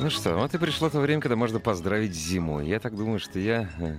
[0.00, 2.68] Ну что, вот и пришло то время, когда можно поздравить зимой.
[2.68, 3.98] Я так думаю, что я э,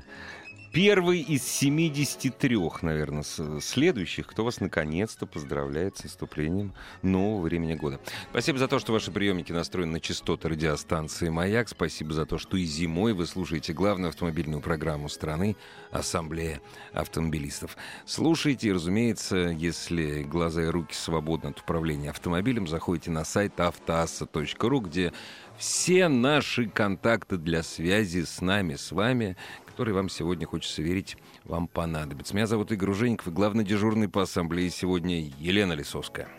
[0.72, 3.24] первый из 73, наверное,
[3.60, 8.00] следующих, кто вас наконец-то поздравляет с наступлением нового времени года.
[8.30, 11.68] Спасибо за то, что ваши приемники настроены на частоты радиостанции «Маяк».
[11.68, 15.58] Спасибо за то, что и зимой вы слушаете главную автомобильную программу страны
[15.92, 16.62] «Ассамблея
[16.94, 17.76] автомобилистов».
[18.06, 25.12] Слушайте, разумеется, если глаза и руки свободны от управления автомобилем, заходите на сайт автоасса.ру, где
[25.60, 29.36] все наши контакты для связи с нами, с вами,
[29.66, 32.34] которые вам сегодня, хочется верить, вам понадобятся.
[32.34, 36.30] Меня зовут Игорь Ужеников, и главный дежурный по ассамблее сегодня Елена Лисовская.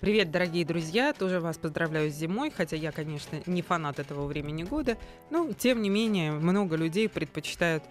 [0.00, 1.12] Привет, дорогие друзья!
[1.12, 4.96] Тоже вас поздравляю с зимой, хотя я, конечно, не фанат этого времени года,
[5.30, 7.84] но, тем не менее, много людей предпочитают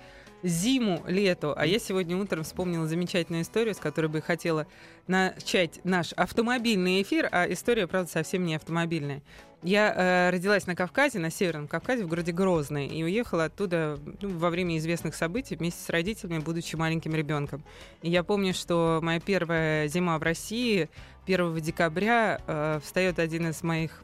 [0.43, 1.53] зиму, лету.
[1.55, 4.67] А я сегодня утром вспомнила замечательную историю, с которой бы хотела
[5.07, 9.21] начать наш автомобильный эфир, а история, правда, совсем не автомобильная.
[9.63, 14.29] Я э, родилась на Кавказе, на Северном Кавказе, в городе Грозный, и уехала оттуда ну,
[14.29, 17.63] во время известных событий вместе с родителями, будучи маленьким ребенком.
[18.01, 20.89] И я помню, что моя первая зима в России
[21.25, 24.01] 1 декабря э, встает один из моих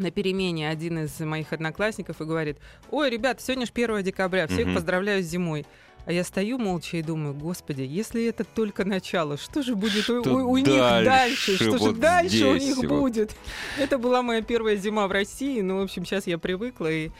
[0.00, 2.58] на перемене один из моих одноклассников и говорит,
[2.90, 4.74] ой, ребят, сегодня же 1 декабря, всех угу.
[4.74, 5.66] поздравляю с зимой.
[6.06, 10.22] А я стою молча и думаю, господи, если это только начало, что же будет что
[10.22, 11.56] у, у, у них дальше?
[11.56, 12.86] Что вот же дальше у них вот.
[12.86, 13.36] будет?
[13.78, 15.60] Это была моя первая зима в России.
[15.60, 16.90] Ну, в общем, сейчас я привыкла.
[16.90, 17.10] И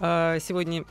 [0.00, 0.84] э, сегодня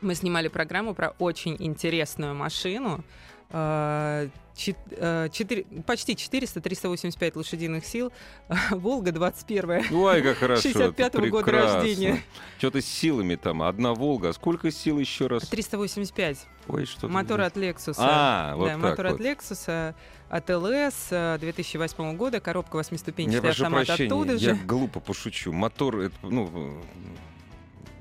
[0.00, 3.04] мы снимали программу про очень интересную машину.
[3.52, 8.12] Э, 4, э, почти 400, 385 лошадиных сил.
[8.70, 10.62] Волга 21 Ой, как хорошо.
[10.62, 12.22] 65 -го года рождения.
[12.58, 13.62] Что-то с силами там.
[13.62, 14.30] Одна Волга.
[14.30, 15.48] А сколько сил еще раз?
[15.48, 16.46] 385.
[16.68, 17.96] Ой, что Мотор от Lexus.
[17.98, 19.20] А, вот да, так мотор вот.
[19.20, 19.94] от Lexus
[20.28, 21.08] от ЛС
[21.40, 24.50] 2008 года, коробка восьмиступенчатая, автомат прощения, оттуда же.
[24.50, 25.52] я глупо пошучу.
[25.52, 26.80] Мотор, это, ну,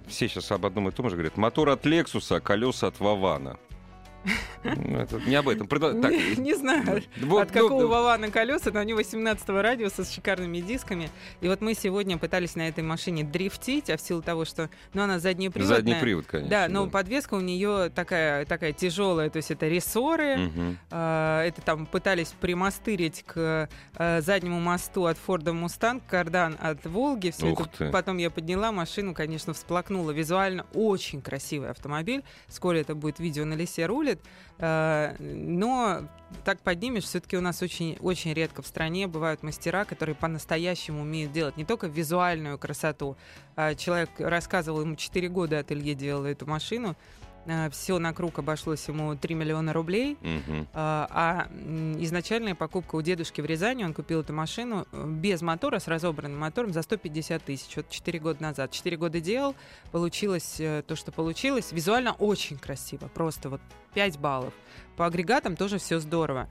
[0.08, 1.36] все сейчас об одном и том же говорят.
[1.36, 3.58] Мотор от а колеса от Вавана.
[4.64, 5.68] Ну, это не об этом.
[5.68, 6.00] Продо...
[6.00, 10.12] Так, не, не знаю, вот, от какого ну, Вавана колеса, но они 18 радиуса с
[10.12, 11.10] шикарными дисками.
[11.42, 15.02] И вот мы сегодня пытались на этой машине дрифтить, а в силу того, что ну,
[15.02, 15.78] она заднеприводная.
[15.78, 16.50] Задний привод, конечно.
[16.50, 16.92] Да, но да.
[16.92, 20.48] подвеска у нее такая, такая тяжелая, то есть это рессоры.
[20.48, 20.76] Угу.
[20.92, 27.32] Э, это там пытались примастырить к э, заднему мосту от Форда Мустанг, кардан от Волги.
[27.32, 27.90] Все Ух это ты.
[27.92, 30.12] потом я подняла машину, конечно, всплакнула.
[30.12, 32.24] Визуально очень красивый автомобиль.
[32.48, 34.11] Скоро это будет видео на лесе рулит.
[34.58, 36.08] Э, но
[36.46, 41.32] так поднимешь, все-таки у нас очень, очень редко в стране бывают мастера, которые по-настоящему умеют
[41.32, 43.18] делать не только визуальную красоту.
[43.56, 46.96] А человек рассказывал, ему 4 года ателье делал эту машину,
[47.72, 50.18] все на круг обошлось ему 3 миллиона рублей.
[50.22, 50.68] Мгм.
[50.74, 51.48] А, а,
[52.00, 56.40] изначальная покупка у дедушки в Рязани, он купил эту машину э, без мотора, с разобранным
[56.40, 57.76] мотором за 150 тысяч.
[57.76, 58.72] Вот 4 года назад.
[58.72, 59.56] 4 года делал,
[59.92, 61.72] получилось э, то, что получилось.
[61.72, 63.62] Визуально очень красиво, просто вот
[63.94, 64.54] 5 баллов.
[64.96, 66.48] По агрегатам тоже все здорово.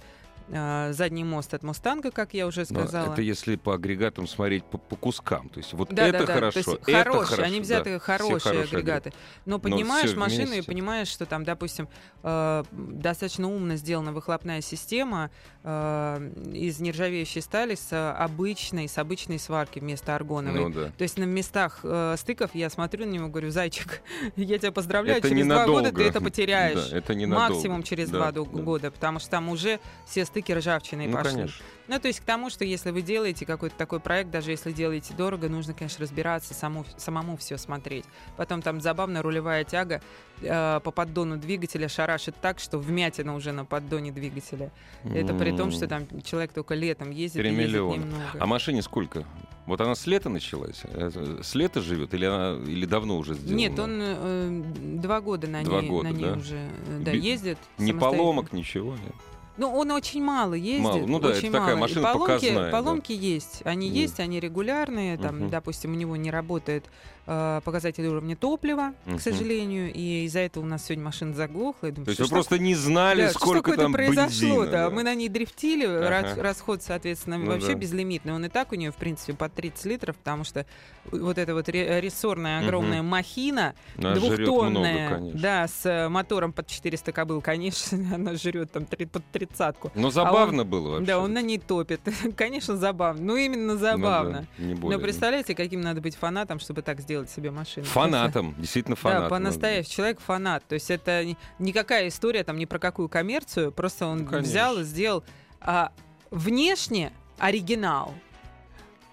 [0.52, 3.12] А, Задний мост от Мустанга, как я уже Но сказала.
[3.12, 5.48] это если по агрегатам смотреть по, по кускам.
[5.48, 6.34] То есть вот Да, это да, да.
[6.34, 7.42] хорошо, То есть это хорошие, хорошо.
[7.42, 7.98] они взяты да.
[8.00, 9.12] Хорошие хорошие агрегаты.
[9.46, 10.66] Но поднимаешь всё машину и вместе.
[10.72, 11.88] понимаешь, что там, допустим,
[12.24, 15.30] э, достаточно умно сделана выхлопная система
[15.62, 20.60] э, из нержавеющей стали с обычной, с обычной сварки вместо аргоновой.
[20.64, 20.90] Ну да.
[20.98, 24.02] То есть на местах э, стыков я смотрю на него, говорю, зайчик,
[24.36, 26.08] я тебя поздравляю, Это через два года ты ненадолго.
[26.10, 26.90] это потеряешь.
[26.90, 27.54] Да, это ненадолго.
[27.54, 28.40] Максимум через Да, два да.
[28.40, 31.32] года, потому что там уже все стыки ржавчиной Ну, пошли.
[31.32, 31.64] конечно.
[31.88, 35.12] Ну, то есть к тому, что если вы делаете какой-то такой проект, даже если делаете
[35.12, 38.04] дорого, нужно, конечно, разбираться, саму, самому все смотреть.
[38.36, 40.00] Потом там забавно рулевая тяга
[40.40, 44.70] э, по поддону двигателя шарашит так, что вмятина уже на поддоне двигателя.
[45.04, 47.94] Это при том, что там человек только летом ездит, и Три ездит миллиона.
[48.00, 48.22] немного.
[48.38, 49.24] А машине сколько?
[49.66, 50.82] Вот она с лета началась?
[50.84, 53.56] Э, С лета живет или она или давно уже сделана?
[53.56, 54.62] Нет, он э,
[54.96, 56.32] два года на Два ней, года, на ней да?
[56.34, 57.58] уже э, да, ездит.
[57.78, 58.00] Ни самостоятельно.
[58.00, 59.14] поломок, ничего нет.
[59.60, 60.82] Ну, он очень мало ездит.
[60.84, 61.06] Мало.
[61.06, 61.76] Ну да, очень это такая мало.
[61.76, 62.78] И машина поломки, показная, да.
[62.78, 63.60] Поломки есть.
[63.64, 63.94] Они Мгм.
[63.96, 65.18] есть, они регулярные.
[65.18, 65.50] Там, Мгм.
[65.50, 66.86] допустим, у него не работает
[67.32, 69.18] э, показатель уровня топлива, Мгм.
[69.18, 71.86] к сожалению, и из-за этого у нас сегодня машина заглохла.
[71.86, 74.30] Я думаю, То есть вы просто не знали, да, сколько там произошло-то?
[74.30, 74.66] бензина.
[74.66, 74.90] да.
[74.90, 76.08] Мы на ней дрифтили, Ага.
[76.08, 77.74] рас- расход, соответственно, Ну вообще да.
[77.74, 78.32] безлимитный.
[78.34, 80.66] Он и так у нее, в принципе, под 30 литров, потому что
[81.12, 85.40] вот эта вот ре- рессорная огромная махина, Она много, двухтонная, конечно.
[85.40, 89.92] да, с э, мотором под 400 кобыл, конечно, она жрет там три- под тридцатку.
[89.94, 91.06] Но забавно было вообще.
[91.06, 92.00] Да, он на ней топит.
[92.36, 93.22] Конечно, забавно.
[93.22, 94.46] Ну, именно Ну забавно.
[94.58, 94.98] да, не Но более.
[94.98, 97.84] представляете, каким надо быть фанатом, чтобы так сделать себе машину?
[97.86, 99.24] Фанатом, действительно фанатом.
[99.24, 99.92] Да, по-настоящему.
[99.94, 100.64] Человек фанат.
[100.66, 103.72] То есть это ни- никакая история там ни про какую коммерцию.
[103.72, 104.48] Просто он Ну, конечно.
[104.50, 105.24] взял и сделал
[105.60, 105.92] а,
[106.30, 108.14] внешне оригинал.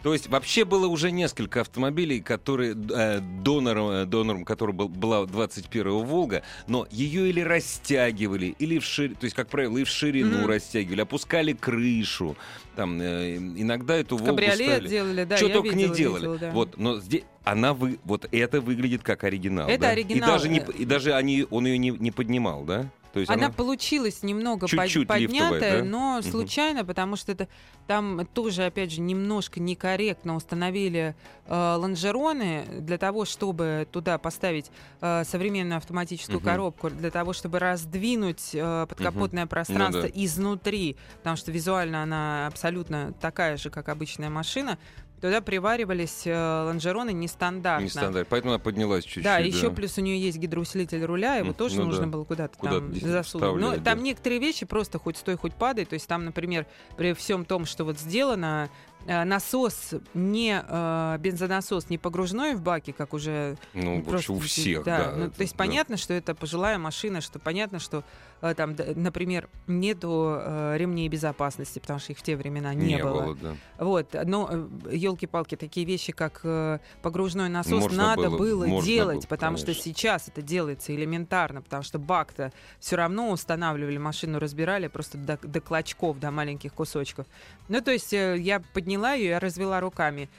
[0.07, 5.24] То есть вообще было уже несколько автомобилей, которые э, донором, э, донором которого был, была
[5.25, 9.15] 21-го Волга, но ее или растягивали, или в шир...
[9.15, 10.48] то есть, как правило, и в ширину Мгм.
[10.48, 12.38] растягивали, опускали крышу.
[12.77, 14.88] Там, э, иногда эту Волгу Кабриолет ставили.
[14.88, 16.21] делали, да, Что только видела, не делали.
[16.21, 16.51] видела, да.
[16.51, 19.68] Вот, но здесь она вы, вот это выглядит как оригинал.
[19.68, 19.89] Это да?
[19.89, 22.89] оригинал, И даже, не, и даже они, он ее не, не поднимал, да?
[23.17, 25.89] То есть Она она, получилась немного Чуть-чуть поднятая, лифтовая, да?
[25.89, 26.29] но Мгм.
[26.29, 27.47] случайно, потому что это
[27.87, 31.15] там тоже, опять же, немножко некорректно установили
[31.47, 34.69] э, лонжероны для того, чтобы туда поставить
[35.01, 36.45] э, современную автоматическую Мгм.
[36.45, 40.23] коробку, для того, чтобы раздвинуть э, подкапотное пространство Ну да.
[40.23, 44.77] изнутри, потому что визуально она абсолютно такая же, как обычная машина.
[45.21, 47.83] Туда приваривались э, лонжероны нестандартно.
[47.83, 48.27] не стандарт.
[48.29, 49.23] Поэтому она поднялась чуть-чуть.
[49.23, 52.09] Да, еще плюс у нее есть гидроусилитель руля, его тоже ну нужно да.
[52.09, 53.43] было куда-то Куда-то там засунуть.
[53.43, 54.03] Но вставлять, там да.
[54.03, 55.85] некоторые вещи просто хоть стой, хоть падай.
[55.85, 56.67] То есть там, например,
[56.97, 58.69] при всем том, что вот сделано,
[59.07, 64.39] э, насос не э, бензонасос не погружной в баке, как уже Ну, вообще просто у
[64.39, 65.13] всех, да.
[65.15, 65.57] ну, это, то есть да.
[65.57, 68.03] понятно, что это пожилая машина, что понятно, что
[68.42, 73.04] там, д- например, нету э, ремней безопасности, потому что их в те времена не, Не
[73.04, 73.56] было, да.
[73.80, 79.28] Вот, но елки-палки, такие вещи, как э, погружной насос, Можно надо было, было, делать, было,
[79.28, 79.84] потому что конечно.
[79.84, 85.60] сейчас это делается элементарно, потому что бак-то все равно устанавливали, машину разбирали просто до, до
[85.62, 87.25] клочков, до маленьких кусочков.
[87.69, 90.30] Ну, то есть э, я подняла ее, я развела руками.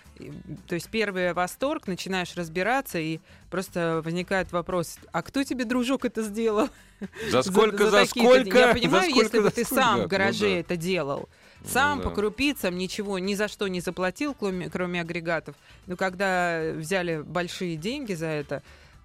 [0.66, 6.22] То есть первый восторг, начинаешь разбираться, и просто возникает вопрос, а кто тебе, дружок, это
[6.22, 6.68] сделал?
[7.30, 8.50] За сколько, за, такие-то деньги?
[8.50, 8.58] сколько?
[8.58, 9.82] Я за понимаю, сколько, если бы за ты сколько?
[9.82, 10.60] сам Да, в гараже ну да.
[10.60, 11.28] это делал,
[11.60, 12.04] Ну сам да.
[12.04, 15.54] по крупицам ничего ни за что не заплатил, кроме, кроме агрегатов.
[15.86, 18.62] Но когда взяли большие деньги за это,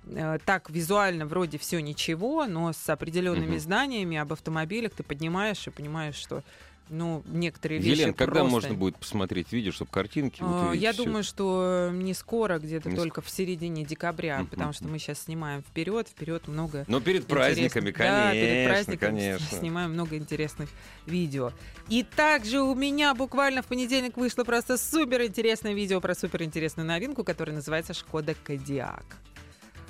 [0.07, 3.59] э, так визуально вроде все ничего, но с определенными Мгм.
[3.59, 6.43] знаниями об автомобилях ты поднимаешь и понимаешь, что
[6.89, 10.83] ну, некоторые вещи Елена, когда просто- можно будет посмотреть видео, чтобы картинки вот А, увидеть
[10.83, 11.05] Я всё?
[11.05, 14.47] думаю, что не скоро, где-то Не только в середине декабря, Мгм.
[14.47, 18.67] потому что мы сейчас снимаем вперед, вперед много Но перед праздниками, интересных- Да, конечно, перед
[18.69, 19.57] праздниками конечно.
[19.57, 20.69] снимаем много интересных
[21.05, 21.51] видео.
[21.89, 26.87] И также у меня буквально в понедельник вышло просто супер интересное видео про супер интересную
[26.87, 29.05] новинку, которая называется Шкода Кодиак.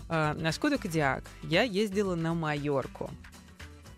[0.09, 3.09] А, На Шкоду Кодиак я ездила на Майорку.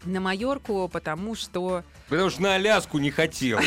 [0.05, 1.83] На Майорку, потому что...
[2.09, 3.65] Потому что на Аляску не хотелось.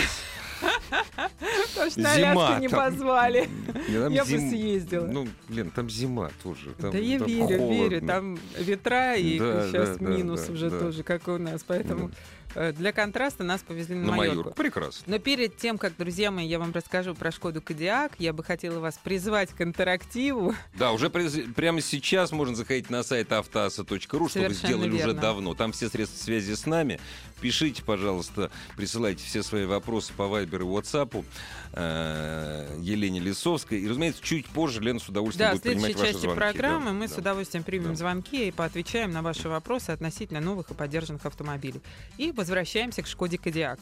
[1.75, 3.49] Потому что на Аляску не позвали.
[3.89, 5.07] Я бы съездила.
[5.07, 6.75] Ну, Лен, там зима тоже.
[6.79, 8.07] да я верю, верю.
[8.07, 11.65] Там ветра и сейчас минус уже тоже, как у нас.
[11.67, 12.13] Поэтому э,
[12.55, 14.37] для контраста нас повезли на, На Майорку.
[14.43, 14.55] Майорку.
[14.57, 15.05] Прекрасно.
[15.07, 18.81] Но перед тем, как, друзья мои, я вам расскажу про Шкоду Кодиак, я бы хотела
[18.81, 20.55] вас призвать к интерактиву.
[20.75, 23.99] Да, уже през- прямо сейчас можно заходить на сайт автоаса.ру,
[24.29, 25.15] что вы сделали уже верно.
[25.15, 25.55] давно.
[25.55, 26.99] Там все средства связи с нами.
[27.41, 31.25] Пишите, пожалуйста, присылайте все свои вопросы по Вайберу и WhatsApp
[31.73, 33.81] э, Елене Лисовской.
[33.81, 36.39] И, разумеется, чуть позже Лена с удовольствием Да, в будет принимать следующей ваши части звонки.
[36.41, 37.15] программы Да, мы да.
[37.15, 37.95] с удовольствием примем Да.
[37.95, 41.81] звонки и поотвечаем на ваши вопросы относительно новых и поддержанных автомобилей.
[42.17, 43.79] И возвращаемся к Шкоде Кодиак.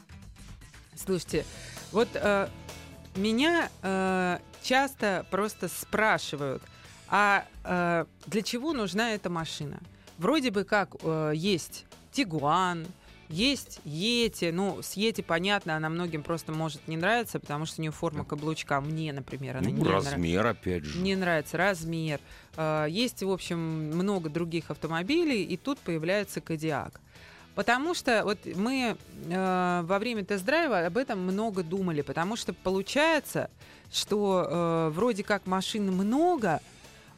[0.96, 1.44] Слушайте,
[1.92, 2.48] вот э,
[3.14, 6.62] меня э, часто просто спрашивают,
[7.08, 9.78] а э, для чего нужна эта машина?
[10.18, 12.86] Вроде бы как э, есть Тигуан,
[13.28, 14.50] есть Йети.
[14.52, 18.24] Ну, с Йети, понятно, она многим просто может не нравиться, потому что у нее форма
[18.24, 18.80] каблучка.
[18.80, 20.12] Мне, например, она Ну, не нравится.
[20.12, 20.98] размер, опять же.
[21.00, 22.20] Не нравится размер.
[22.56, 27.00] А, Есть, в общем, много других автомобилей, и тут появляется Кодиак.
[27.56, 28.98] Потому что вот мы
[29.30, 33.48] э, во время тест-драйва об этом много думали, потому что получается,
[33.90, 36.60] что э, вроде как машин много,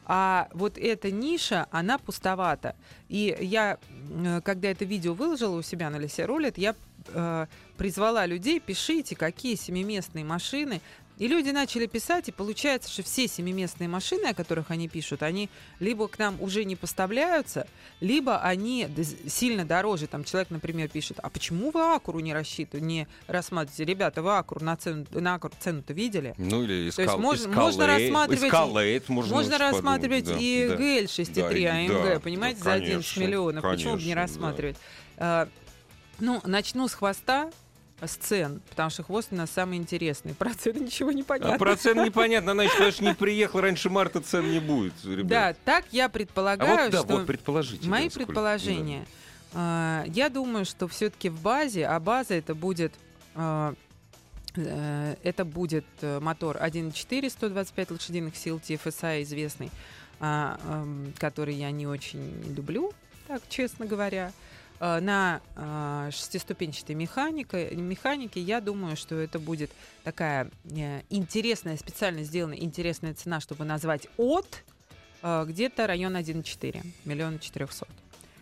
[0.05, 2.77] а вот эта ниша, она пустовата.
[3.09, 6.73] И я, э, когда это видео выложила у себя на Лесе Рулет, я
[7.09, 7.45] э,
[7.77, 10.79] призвала людей, пишите, какие семиместные машины.
[11.19, 15.49] И люди начали писать, и получается, что все семиместные машины, о которых они пишут, они
[15.81, 17.67] либо к нам уже не поставляются,
[17.99, 18.87] либо они
[19.27, 20.07] сильно дороже.
[20.07, 23.83] Там человек, например, пишет, а почему вы Акуру не рассчитываете, не рассматриваете?
[23.83, 26.33] Ребята, вы Акуру на цену, на Акуру цену-то видели?
[26.37, 30.67] Ну или есть эскал, можно- эскалейт, можно рассматривать- эскалейт, можно, Можно очень рассматривать подумать, и
[30.69, 30.75] да.
[30.77, 33.63] ГЛ 6.3 Да, AMG, да, понимаете, да, за 11 конечно, миллионов.
[33.63, 34.21] Почему бы не конечно, да.
[34.21, 34.77] рассматривать?
[35.17, 35.49] А,
[36.19, 37.51] ну, начну с хвоста,
[38.01, 40.33] с цен, потому что хвост у нас самый интересный.
[40.37, 41.55] Про цены ничего не понятно.
[41.55, 45.57] А про цены непонятно, значит, что не приехал раньше марта, цен не будет, ребят.
[45.65, 47.87] Да, так я а предполагаю, вот, да, что вот предположите.
[47.87, 49.05] мои да, сколько, предположения.
[49.53, 52.93] а, я думаю, что все-таки в базе, а база это будет
[53.35, 53.73] а,
[54.55, 59.71] э, это будет э, мотор 1.4 125 лошадиных сил TFSI известный,
[60.19, 62.93] а, ам, который я не очень люблю,
[63.27, 64.31] так честно говоря.
[64.79, 69.71] А, На а, шестиступенчатой механике, механике я думаю, что это будет
[70.03, 74.63] такая э, интересная, специально сделанная интересная цена, чтобы назвать от
[75.21, 77.89] где-то район 1,4, миллиона четырехсот.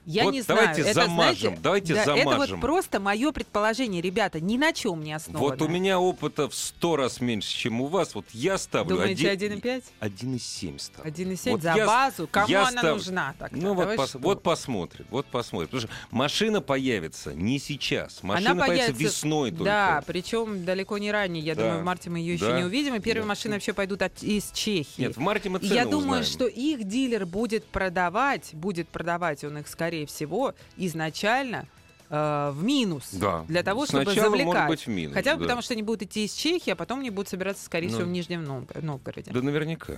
[0.09, 0.61] Я Вот не знаю.
[0.61, 2.55] давайте это, замажем, знаете, давайте да, Это замажем.
[2.61, 5.45] вот просто мое предположение, ребята, ни на чем не основано.
[5.49, 8.15] Вот у меня опыта в сто раз меньше, чем у вас.
[8.15, 9.83] Вот я ставлю Думаете, один- 1,5?
[9.99, 11.11] 1,7 ставлю.
[11.11, 12.25] 1,7 Вот за я базу?
[12.31, 13.35] Кому я она став- нужна?
[13.37, 15.67] Так Ну вот, пос- вот посмотрим, вот посмотрим.
[15.67, 19.65] Потому что машина появится не сейчас, машина Она появится, появится- весной только.
[19.65, 21.43] Да, причем далеко не ранее.
[21.43, 21.63] Я Да.
[21.63, 22.57] думаю, в марте мы ее еще Да.
[22.57, 22.95] не увидим.
[22.95, 23.27] И первые Да.
[23.27, 25.01] машины вообще пойдут от- из Чехии.
[25.01, 26.23] Нет, в марте мы цены я думаю, узнаем.
[26.25, 31.65] что их дилер будет продавать, будет продавать он их, скорее всего, изначально
[32.09, 33.09] э, в минус.
[33.13, 33.43] Да.
[33.47, 34.45] Для того, чтобы Сначала, завлекать.
[34.53, 35.45] может быть, в минус, Хотя бы да.
[35.45, 37.93] потому, что они будут идти из Чехии, а потом они будут собираться, скорее Ну.
[37.95, 39.31] всего, в Нижнем Новго- Новгороде.
[39.31, 39.95] Да наверняка.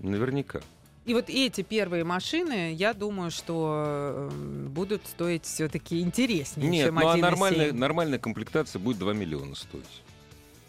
[0.00, 0.60] Наверняка.
[1.04, 6.96] И вот эти первые машины, я думаю, что э, будут стоить все-таки интереснее, Нет, чем
[6.96, 7.20] ну а 1,7.
[7.20, 9.84] нормальная, нормальная комплектация будет 2 миллиона стоить.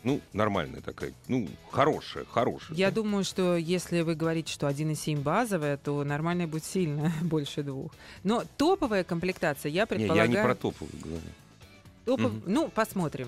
[0.07, 1.11] Ну, нормальная такая.
[1.27, 2.77] Ну, хорошая, хорошая.
[2.77, 7.91] Я думаю, что если вы говорите, что 1,7 базовая, то нормальная будет сильно больше двух.
[8.23, 10.31] Но топовая комплектация, я Не, предполагаю...
[10.31, 11.21] я не про топовую говорю.
[12.05, 12.41] топов- Мгм.
[12.45, 13.27] Ну, посмотрим.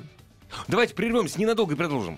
[0.70, 2.18] Давайте прервемся ненадолго и продолжим.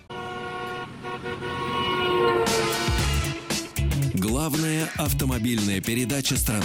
[4.13, 6.63] Главная автомобильная передача страны.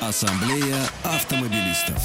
[0.00, 2.02] Ассамблея автомобилистов.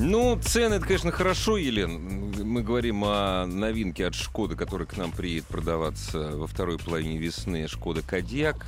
[0.00, 2.32] Ну, цены, это, конечно, хорошо, Елен.
[2.44, 7.66] Мы говорим о новинке от Шкоды, которая к нам приедет продаваться во второй половине весны.
[7.66, 8.66] Шкода Кодиак.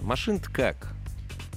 [0.00, 0.88] Машина-то как?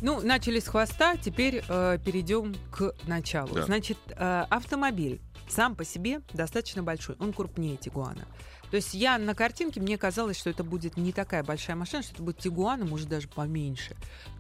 [0.04, 3.56] Ну, начали с хвоста, теперь э, перейдем к началу.
[3.56, 3.66] Да.
[3.66, 5.20] Значит, э, автомобиль
[5.50, 8.28] сам по себе достаточно большой, он крупнее Тигуана.
[8.70, 12.14] То есть я на картинке, мне казалось, что это будет не такая большая машина, что
[12.14, 13.96] это будет Тигуан, а может даже поменьше.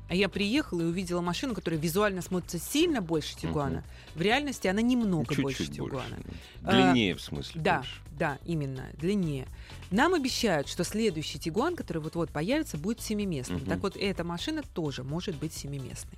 [0.09, 3.83] А я приехала и увидела машину, которая визуально смотрится сильно больше Тигуана.
[4.15, 5.73] В реальности она немного Чуть-чуть больше больше.
[5.73, 6.17] Тигуана.
[6.61, 7.61] Длиннее, в смысле.
[7.61, 7.95] Да, больше.
[8.17, 9.47] да, именно, длиннее.
[9.91, 13.59] Нам обещают, что следующий Тигуан, который вот-вот появится, будет семиместным.
[13.59, 13.67] Мгм.
[13.67, 16.17] Так вот, эта машина тоже может быть семиместной.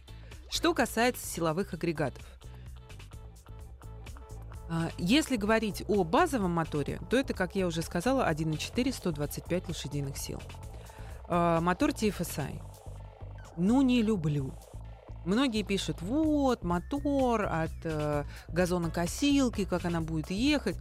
[0.52, 2.24] Что касается силовых агрегатов.
[4.70, 10.16] А, Если говорить о базовом моторе, то это, как я уже сказала, 1.4 125 лошадиных
[10.18, 10.40] сил.
[11.28, 12.62] А, Мотор TFSI.
[13.60, 14.54] Ну, не люблю.
[15.26, 20.78] Многие пишут, вот, мотор от э, газонокосилки, как она будет ехать.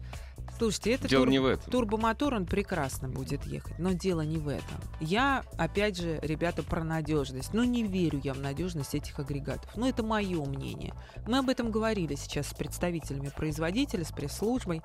[0.57, 1.71] Слушайте, это Дело тур- не в этом.
[1.71, 4.65] турбомотор, он прекрасно будет ехать, но дело не в этом.
[5.01, 7.51] Я, опять же, ребята, про надежность.
[7.53, 9.71] Ну, не верю я в надежность этих агрегатов.
[9.77, 10.95] Ну, это мое мнение.
[11.27, 14.83] Мы об этом говорили сейчас с представителями производителя, с пресс-службой.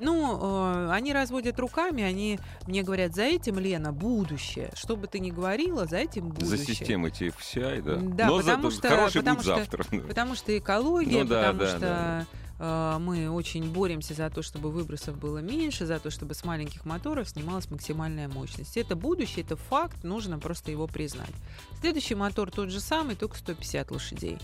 [0.00, 4.70] Ну, э, они разводят руками, они мне говорят, за этим, Лена, будущее.
[4.74, 6.56] Что бы ты ни говорила, за этим будущее.
[6.58, 7.96] За системой TFCI, да.
[7.96, 9.84] Да, Но потому зато что- хороший потому будет что- завтра.
[10.08, 12.20] Потому что экология, Ну да, потому да, что да.
[12.22, 16.84] э, мы очень боремся за то, чтобы выбросов было меньше, за то, чтобы с маленьких
[16.84, 18.76] моторов снималась максимальная мощность.
[18.76, 21.34] Это будущее, это факт, нужно просто его признать.
[21.80, 24.38] Следующий мотор тот же самый, только 150 лошадей.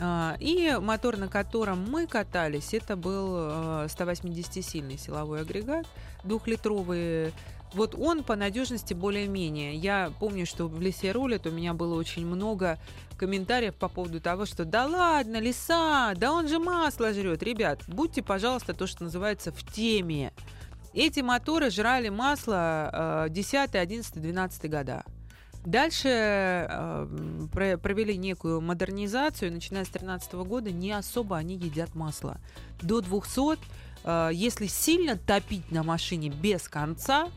[0.00, 5.86] А, И мотор, на котором мы катались, это был э, 180-сильный силовой агрегат,
[6.24, 7.32] двухлитровый.
[7.74, 9.74] Вот он по надежности более-менее.
[9.74, 12.78] Я помню, что в лесе рулит у меня было очень много
[13.16, 17.42] комментариев по поводу того, что да ладно, леса, да он же масло жрет.
[17.42, 20.32] Rебят, будьте, пожалуйста, то, что называется, в теме.
[20.92, 25.04] Эти моторы жрали масло э, 10, 11, 12 года.
[25.64, 27.06] Дальше э,
[27.52, 32.38] про- провели некую модернизацию, начиная с 2013 года не особо они едят масло.
[32.82, 33.58] До 200,
[34.04, 37.28] э, если сильно топить на машине без конца,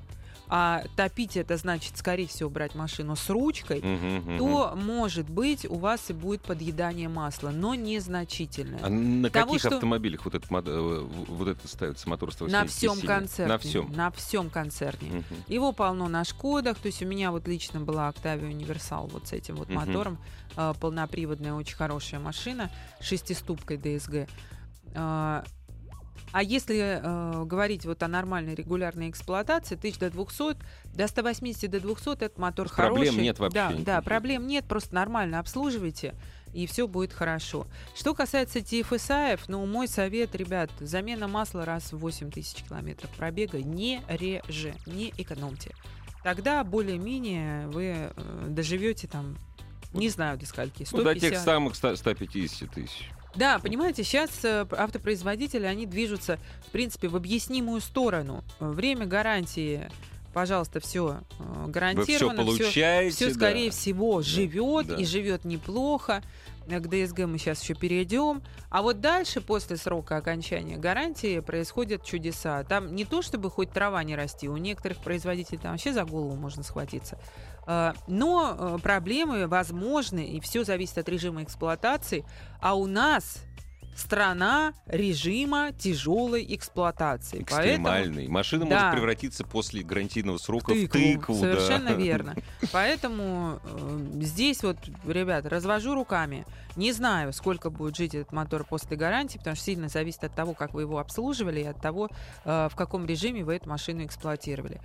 [0.47, 4.37] а топить это значит, скорее всего, брать машину с ручкой, мгм.
[4.37, 8.87] то, может быть, у вас и будет подъедание масла, но А незначительное.
[8.89, 12.93] на Того, каких что- автомобилях вот, этот, э, вот это ставится мотор 180 На всем
[12.95, 13.07] сильный?
[13.07, 13.53] концерне.
[13.53, 13.91] На всем.
[13.93, 15.09] На всем концерне.
[15.11, 15.23] Мгм.
[15.47, 19.33] Его полно на Шкодах, то есть у меня вот лично была Octavia Универсал вот с
[19.33, 19.77] этим вот Мгм.
[19.79, 20.17] мотором,
[20.55, 24.27] э, полноприводная, очень хорошая машина, шестиступкой DSG.
[24.95, 25.43] А
[26.35, 30.57] а если э, говорить вот о нормальной регулярной эксплуатации, 1000 до 200,
[30.93, 33.23] до 180 до 200 этот мотор Проблем хороший.
[33.23, 33.85] нет вообще Да, никаких.
[33.85, 36.13] да, проблем нет, просто нормально обслуживайте,
[36.51, 37.67] и все будет хорошо.
[37.95, 43.59] Что касается TFSI, ну, мой совет, ребят, замена масла раз в 8 тысяч километров пробега
[43.59, 45.73] не реже, не экономьте.
[46.21, 49.37] Тогда более-менее вы э, доживете там,
[49.93, 50.91] не знаю, до скольки, 150.
[50.97, 53.09] Ну, до тех самых 100 150 тысяч.
[53.35, 58.43] Да, понимаете, сейчас э, автопроизводители, они движутся, в принципе, в объяснимую сторону.
[58.59, 59.89] Э, Время гарантии,
[60.33, 61.03] пожалуйста, все
[61.39, 62.43] Вы все гарантировано.
[62.45, 63.15] всё- получаете.
[63.15, 63.33] все, да.
[63.33, 64.95] скорее всего, живет да.
[64.95, 66.23] и живет неплохо.
[66.67, 68.41] Э, К ДСГ мы сейчас еще перейдем.
[68.69, 72.63] А вот дальше, после срока окончания гарантии, происходят чудеса.
[72.63, 76.35] Там не то, чтобы хоть трава не расти, у некоторых производителей там вообще за голову
[76.35, 77.19] можно схватиться.
[77.67, 82.25] Э, Но э, проблемы возможны, и все зависит от режима эксплуатации.
[82.61, 83.41] А у нас
[83.95, 87.45] страна режима тяжелой эксплуатации.
[87.49, 88.27] Поэтому Экстремальный.
[88.27, 88.75] Машина Да.
[88.75, 90.99] может превратиться после гарантийного срока в тыкву.
[90.99, 91.33] тыкву.
[91.35, 91.39] да.
[91.39, 92.35] Совершенно верно.
[92.71, 96.45] Поэтому э, здесь вот, ребят, развожу руками.
[96.75, 100.53] Не знаю, сколько будет жить этот мотор после гарантии, потому что сильно зависит от того,
[100.53, 102.09] как вы его обслуживали, и от того,
[102.43, 104.81] э, в каком режиме вы эту машину эксплуатировали.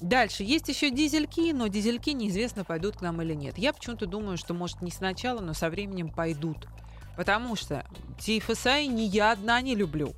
[0.00, 0.42] Дальше.
[0.42, 3.56] Есть еще дизельки, но дизельки неизвестно, пойдут к нам или нет.
[3.58, 6.66] Я почему-то думаю, что, может, не сначала, но со временем пойдут.
[7.16, 7.84] Потому что
[8.18, 10.14] TFSI не я одна не люблю.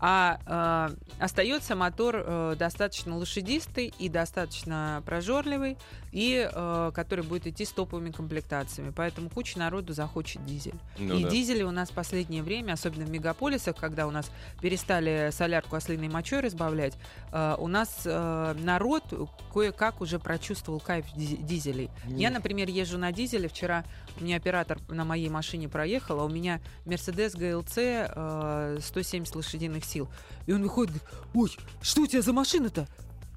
[0.00, 5.76] А э, остается мотор э, достаточно лошадистый и достаточно прожорливый,
[6.10, 8.92] и э, который будет идти с топовыми комплектациями.
[8.96, 10.74] Поэтому куча народу захочет дизель.
[10.98, 11.30] Ну и да.
[11.30, 14.30] дизели у нас в последнее время, особенно в мегаполисах, когда у нас
[14.62, 16.94] перестали солярку ослиной мочой разбавлять,
[17.32, 19.04] э, у нас э, народ
[19.52, 21.90] кое-как уже прочувствовал кайф диз- дизелей.
[22.06, 23.48] Я, например, езжу на дизеле.
[23.48, 23.84] Вчера
[24.18, 29.84] у меня оператор на моей машине проехал, а у меня Mercedes GLC э, 170 лошадиных
[29.90, 30.08] сил.
[30.46, 31.50] И он выходит, говорит, ой,
[31.82, 32.88] что у тебя за машина-то?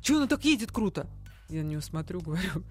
[0.02, 1.08] Чего она так едет круто?
[1.50, 2.64] Я на него смотрю, говорю,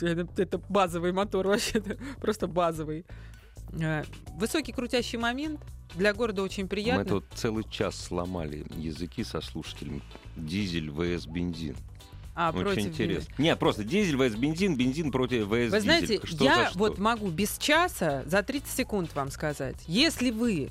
[0.00, 3.04] это, это базовый мотор вообще-то, просто базовый.
[3.72, 4.04] Э,
[4.36, 5.60] Высокий крутящий момент,
[5.94, 7.04] для города очень Мы приятно.
[7.04, 10.02] тут целый час сломали языки со слушателями.
[10.36, 11.76] Дизель vs бензин.
[12.34, 13.34] а, Очень против интересно.
[13.38, 15.80] Нет, просто дизель vs бензин, бензин против vs Вы дизель.
[15.82, 19.76] знаете, Что я вот могу без часа за 30 секунд вам сказать.
[19.86, 20.70] Если вы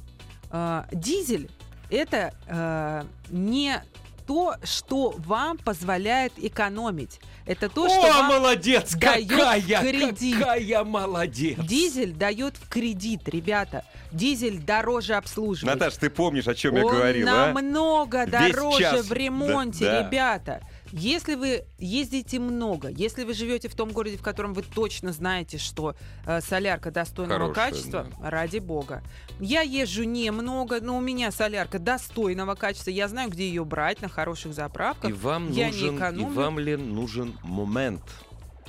[0.51, 1.49] э, дизель,
[1.89, 3.81] это э, не
[4.25, 7.19] то, что вам позволяет экономить.
[7.45, 8.93] Это то, что О, вам молодец!
[8.93, 10.37] дает какая, кредит.
[10.37, 11.57] какая молодец!
[11.59, 13.85] дизель дает в кредит, ребята.
[14.11, 15.73] Дизель дороже обслуживать.
[15.75, 17.53] Наташ, ты помнишь, о чем я Он говорил, а?
[17.53, 19.05] намного Весь дороже час.
[19.05, 20.07] в ремонте, Да, да.
[20.07, 20.61] ребята.
[20.91, 25.57] Если вы ездите много, если вы живете в том городе, в котором вы точно знаете,
[25.57, 25.95] что
[26.25, 29.03] э, солярка достойного Хорошая, качества, ради бога.
[29.39, 32.91] Я езжу немного, но у меня солярка достойного качества.
[32.91, 35.09] Я знаю, где ее брать на хороших заправках.
[35.09, 36.33] И вам Я не нужен, и экономлю.
[36.33, 38.03] вам ли нужен момент?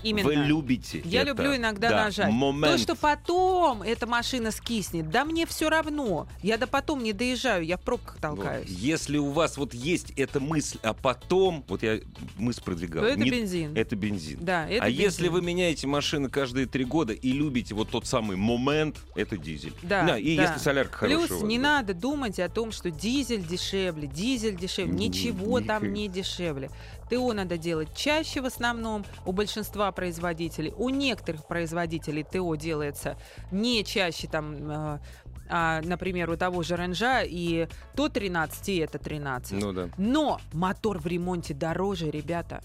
[0.03, 0.29] Именно.
[0.29, 1.31] Вы любите Я это.
[1.31, 2.33] люблю иногда Да, нажать.
[2.33, 2.73] Момент.
[2.77, 6.29] То, что потом эта машина скиснет, да мне все равно.
[6.43, 8.21] Я до потом не доезжаю, я в пробках Вот.
[8.23, 8.69] толкаюсь.
[8.69, 12.01] Если у вас вот есть эта мысль, а потом, вот я
[12.37, 13.77] мысль продвигал, То это не- бензин.
[13.77, 14.39] это бензин.
[14.41, 15.33] Да, это а если бензин.
[15.33, 19.75] вы меняете машины каждые три года и любите вот тот самый момент, это дизель.
[19.83, 20.43] Да, и да.
[20.45, 21.19] если солярка хорошая.
[21.27, 21.63] Плюс у вас, не да.
[21.63, 24.93] надо думать о том, что дизель дешевле, дизель дешевле.
[24.93, 26.71] Ни- Ничего ни- там не дешевле.
[27.09, 30.73] ТО надо делать чаще в основном у большинства производителей.
[30.77, 33.17] У некоторых производителей ТО делается
[33.51, 34.71] не чаще там...
[34.71, 34.99] э,
[35.51, 39.63] а, например, у того же Ренжа и то 13, и это 13.
[39.63, 39.89] Ну да.
[39.97, 42.63] Но мотор в ремонте дороже, ребята.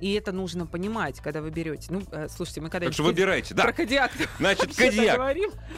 [0.00, 1.88] И это нужно понимать, когда вы берете.
[1.90, 3.54] Ну, э, слушайте, мы когда Так что выбирайте.
[3.54, 3.64] Да.
[3.64, 5.20] про кадиак Значит, Кадиак.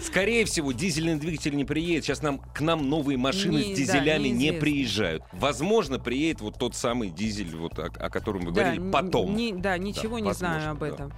[0.03, 2.05] Скорее всего, дизельный двигатель не приедет.
[2.05, 4.61] Сейчас нам к нам новые машины Не- с да, дизелями не неизвестно.
[4.61, 5.23] приезжают.
[5.33, 9.35] Возможно, приедет вот тот самый дизель, вот о, о котором вы Да, говорили, потом.
[9.35, 10.89] не- да, ничего не возможно, знаю об да.
[10.89, 11.13] этом.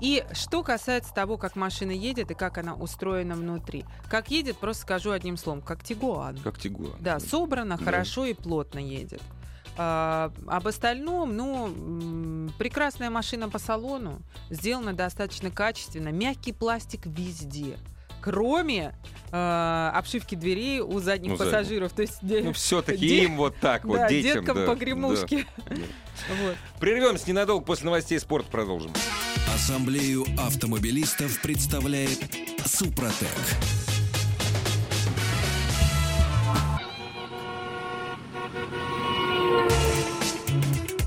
[0.00, 3.84] И что касается того, как машина едет и как она устроена внутри.
[4.10, 6.36] Как едет, просто скажу одним словом, как Тигуан.
[6.38, 6.96] Как Тигуан.
[7.00, 7.84] Да, собрано, Да.
[7.84, 9.22] хорошо и плотно едет.
[9.78, 17.76] А, об остальном, ну, прекрасная машина по салону, сделана достаточно качественно, мягкий пластик везде.
[18.22, 18.92] кроме
[19.30, 21.92] э, обшивки дверей у задних Ну, пассажиров.
[21.92, 24.40] То есть Ну, все-таки де- им вот так вот, да, детям.
[24.40, 25.46] деткам да, погремушки.
[25.68, 25.76] да.
[26.42, 26.56] Вот.
[26.80, 28.90] Прервемся ненадолго, после новостей спорта продолжим.
[29.54, 32.18] Ассамблею автомобилистов представляет
[32.64, 33.28] Супротек.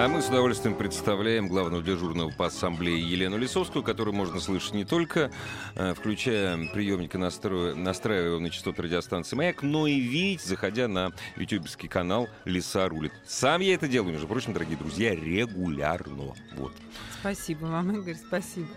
[0.00, 4.84] А мы с удовольствием представляем главного дежурного по ассамблее Елену Лисовскую, которую можно слышать не
[4.84, 5.32] только
[5.74, 10.86] э, включая приемник и настро- настраивая его на частоты радиостанции «Маяк», но и видеть, заходя
[10.86, 13.12] на ютуберский канал «Лиса рулит».
[13.26, 16.32] Сам я это делаю, между прочим, дорогие друзья, регулярно.
[16.54, 16.72] Вот.
[17.18, 18.68] Спасибо вам, Игорь, спасибо.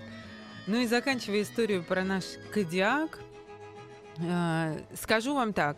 [0.65, 3.19] Ну и заканчивая историю про наш Кодиак,
[4.17, 5.77] э, скажу вам так.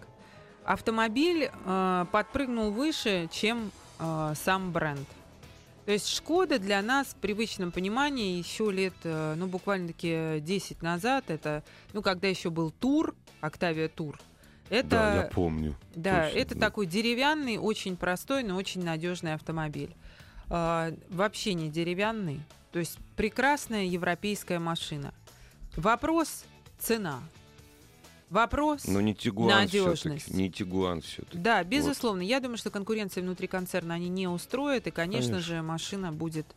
[0.63, 3.71] Автомобиль э, подпрыгнул выше, чем
[4.36, 5.08] сам бренд.
[5.86, 11.26] То есть Шкода для нас в привычном понимании еще лет, э, ну, буквально-таки 10 назад,
[11.28, 14.19] это, ну, когда еще был Тур, Октавия Тур,
[14.69, 14.89] это...
[14.89, 15.76] Да, я помню.
[15.93, 16.62] Да, Точно, это да.
[16.62, 19.96] такой деревянный, очень простой, но очень надежный автомобиль.
[20.50, 22.39] А, вообще не деревянный.
[22.72, 25.13] То есть прекрасная европейская машина.
[25.76, 26.46] Вопрос
[26.80, 27.19] цена.
[28.34, 28.88] Вопрос.
[28.88, 30.34] Но не Тигуан все-таки.
[30.34, 31.38] Не Тигуан все-таки.
[31.38, 32.22] Да, безусловно.
[32.24, 35.56] Я думаю, что конкуренции внутри концерна они не устроят, и, конечно, Конечно.
[35.56, 36.48] же, машина будет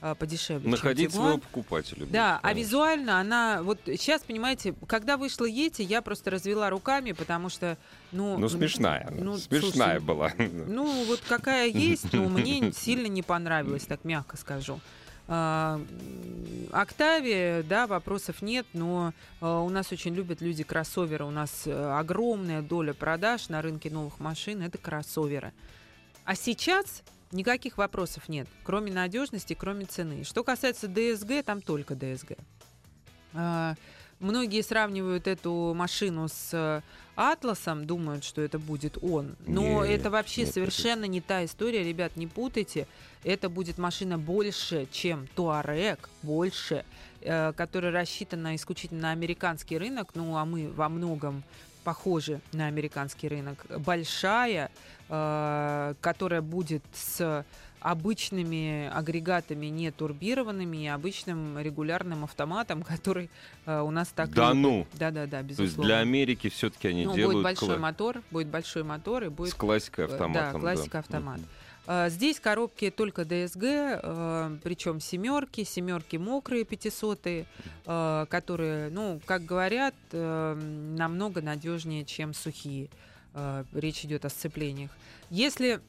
[0.00, 0.70] а, подешевле.
[0.70, 2.06] Находить своего покупателя.
[2.06, 7.12] Да, будет, а визуально она вот сейчас, понимаете, когда вышла Ети, я просто развела руками,
[7.12, 7.76] потому что,
[8.12, 9.22] ну, Ну, смешная она.
[9.22, 10.32] ну, смешная слушай, была.
[10.38, 14.80] Ну, вот какая есть, но мне сильно не понравилось, так мягко скажу.
[15.28, 21.24] А, м, Октавия, да, вопросов нет, но а, у нас очень любят люди кроссоверы.
[21.24, 25.52] У нас э, огромная доля продаж на рынке новых машин это кроссоверы.
[26.24, 30.24] А сейчас никаких вопросов нет, кроме надежности, кроме цены.
[30.24, 32.36] Что касается ДСГ, там только ДСГ.
[34.18, 36.80] Многие сравнивают эту машину с э,
[37.16, 39.36] Атласом, думают, что это будет он.
[39.46, 42.86] Но Нет, это вообще нет, совершенно не та история, ребят, не путайте.
[43.24, 46.86] Это будет машина больше, чем Туарек, больше,
[47.20, 50.12] э, которая рассчитана исключительно на американский рынок.
[50.14, 51.42] Ну, а мы во многом
[51.84, 53.66] похожи на американский рынок.
[53.78, 54.70] Большая,
[55.10, 57.44] э, которая будет с
[57.90, 63.30] обычными агрегатами не турбированными и обычным регулярным автоматом, который
[63.64, 64.62] э, у нас так Да любят.
[64.62, 64.86] ну.
[64.94, 65.84] Да-да-да, То есть безусловно.
[65.84, 69.52] для Америки все-таки они ну, делают будет большой кла- мотор, будет большой мотор и будет
[69.52, 70.52] с классикой э, автоматом.
[70.54, 71.38] Да, классика автомат.
[71.38, 71.48] Мгм.
[71.86, 77.46] А, Здесь коробки только ДСГ, причем семерки, семерки мокрые, пятисотые,
[77.86, 80.54] э, которые, ну, как говорят, э,
[80.98, 82.88] намного надежнее, чем сухие.
[83.34, 84.90] Э, Речь идет о сцеплениях.
[85.30, 85.80] Если э,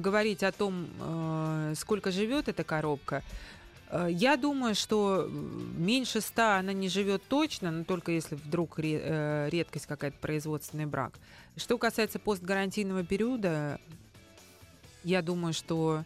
[0.00, 3.22] говорить о том, э, сколько живет эта коробка,
[3.90, 5.28] э, я думаю, что
[5.76, 10.86] меньше 100 она не живет точно, но только если вдруг ре- э, редкость какая-то, производственный
[10.86, 11.12] брак.
[11.56, 13.78] Что касается постгарантийного периода,
[15.04, 16.04] я думаю, что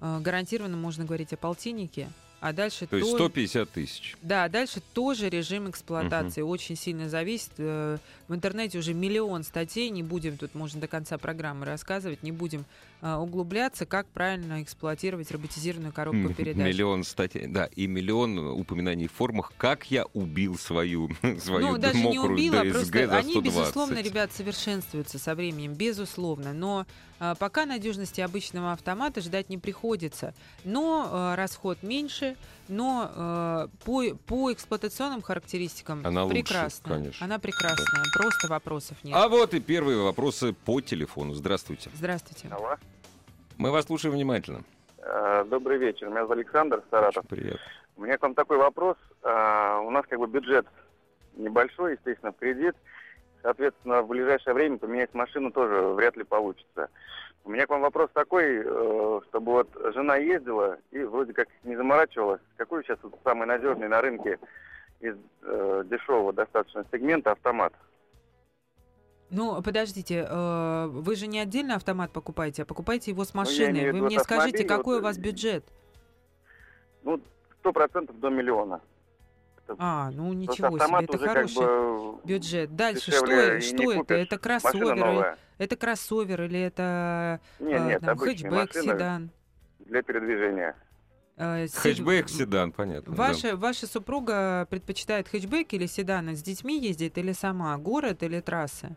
[0.00, 2.08] э, гарантированно можно говорить о полтиннике,
[2.40, 4.16] а дальше То есть то- 150 тысяч.
[4.22, 7.50] да, дальше тоже режим эксплуатации очень сильно зависит.
[7.58, 12.30] Э, В интернете уже миллион статей, не будем тут, можно до конца программы рассказывать, не
[12.32, 12.64] будем
[12.97, 16.66] э, углубляться, как правильно эксплуатировать роботизированную коробку передач.
[16.66, 21.96] Миллион статей, да, и миллион упоминаний в формах, как я убил свою, свою ну, даже
[21.96, 23.44] не мокрую убила, ДСГ просто за они, 120.
[23.44, 26.52] безусловно, ребят, совершенствуются со временем, безусловно.
[26.52, 26.86] Но
[27.20, 30.34] а, пока надежности обычного автомата ждать не приходится.
[30.64, 32.36] Но а, расход меньше,
[32.68, 36.94] но а, по, по эксплуатационным характеристикам Она лучше, прекрасная.
[36.98, 37.24] конечно.
[37.24, 39.14] Она прекрасная, просто вопросов нет.
[39.16, 41.34] А вот и первые вопросы по телефону.
[41.34, 41.90] Здравствуйте.
[41.94, 42.48] Здравствуйте.
[42.54, 42.76] Алло.
[43.56, 44.62] Мы вас слушаем внимательно.
[44.98, 46.06] Э, Добрый вечер.
[46.08, 47.24] Меня зовут Александр Саратов.
[47.28, 47.58] Привет.
[47.96, 48.96] У меня к вам такой вопрос.
[49.22, 50.66] Э, У нас как бы бюджет
[51.36, 52.74] небольшой, естественно, в кредит.
[53.42, 56.88] Соответственно, в ближайшее время поменять машину тоже вряд ли получится.
[57.44, 61.76] У меня к вам вопрос такой, э, чтобы вот жена ездила и вроде как не
[61.76, 62.40] заморачивалась.
[62.56, 64.38] Какой сейчас вот самый надежный на рынке
[65.00, 67.72] из э, дешевого достаточно сегмента автомат?
[69.30, 73.92] Ну, подождите, э, вы же не отдельно автомат покупаете, а покупаете его с Ну, машины.
[73.92, 75.64] в Вы мне скажите, какой вот, у вас бюджет?
[77.04, 77.20] Ну,
[77.60, 78.80] сто процентов до миллиона.
[79.78, 82.76] А, ну Просто ничего себе, это хороший как бы бюджет.
[82.76, 83.98] Дальше, что, что это?
[83.98, 84.16] купишь.
[84.16, 89.30] Это кроссовер это кроссовер или это Нет, э, нет, там, хэтчбэк, седан?
[89.80, 90.76] для передвижения.
[91.36, 93.14] Э, Хэтчбэк, седан, понятно.
[93.14, 93.22] да.
[93.22, 96.34] Ваша, ваша супруга предпочитает хэтчбэк или седаны?
[96.36, 97.76] С детьми ездит или сама?
[97.76, 98.96] Город или трасса?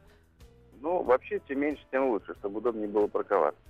[0.82, 3.62] Ну, вообще, чем меньше, тем лучше, чтобы удобнее было парковаться.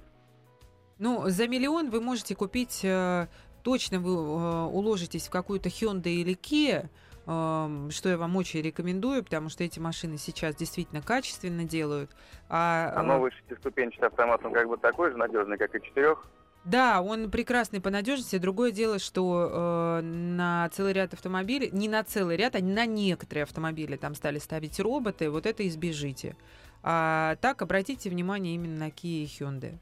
[0.99, 3.27] Ну, за миллион вы можете купить, э,
[3.63, 6.89] точно вы э, уложитесь в какую-то Hyundai или Kia,
[7.27, 12.11] эм, что я вам очень рекомендую, потому что эти машины сейчас действительно качественно делают.
[12.49, 16.27] А, А э, новый шестиступенчатый автомат, он как бы такой же надежный, как и четырех.
[16.63, 18.37] Да, он прекрасный по надежности.
[18.37, 23.43] Другое дело, что э, на целый ряд автомобилей, не на целый ряд, а на некоторые
[23.43, 26.35] автомобили там стали ставить роботы, вот это избежите.
[26.83, 29.79] А так обратите внимание именно на Kia и Hyundai.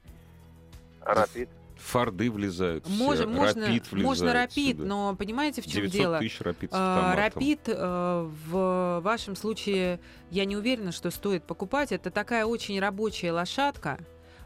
[1.02, 1.50] Рапид.
[1.80, 2.86] Форды влезают.
[2.86, 4.86] все, Можно, можно, Rapid можно влезает Rapid, сюда.
[4.86, 6.20] но понимаете, в чем 900 дело?
[6.20, 7.42] тысяч рапид с А, автоматом.
[7.44, 11.92] Rapid э, в вашем случае, я не уверена, что стоит покупать.
[11.92, 13.98] Это такая очень рабочая лошадка.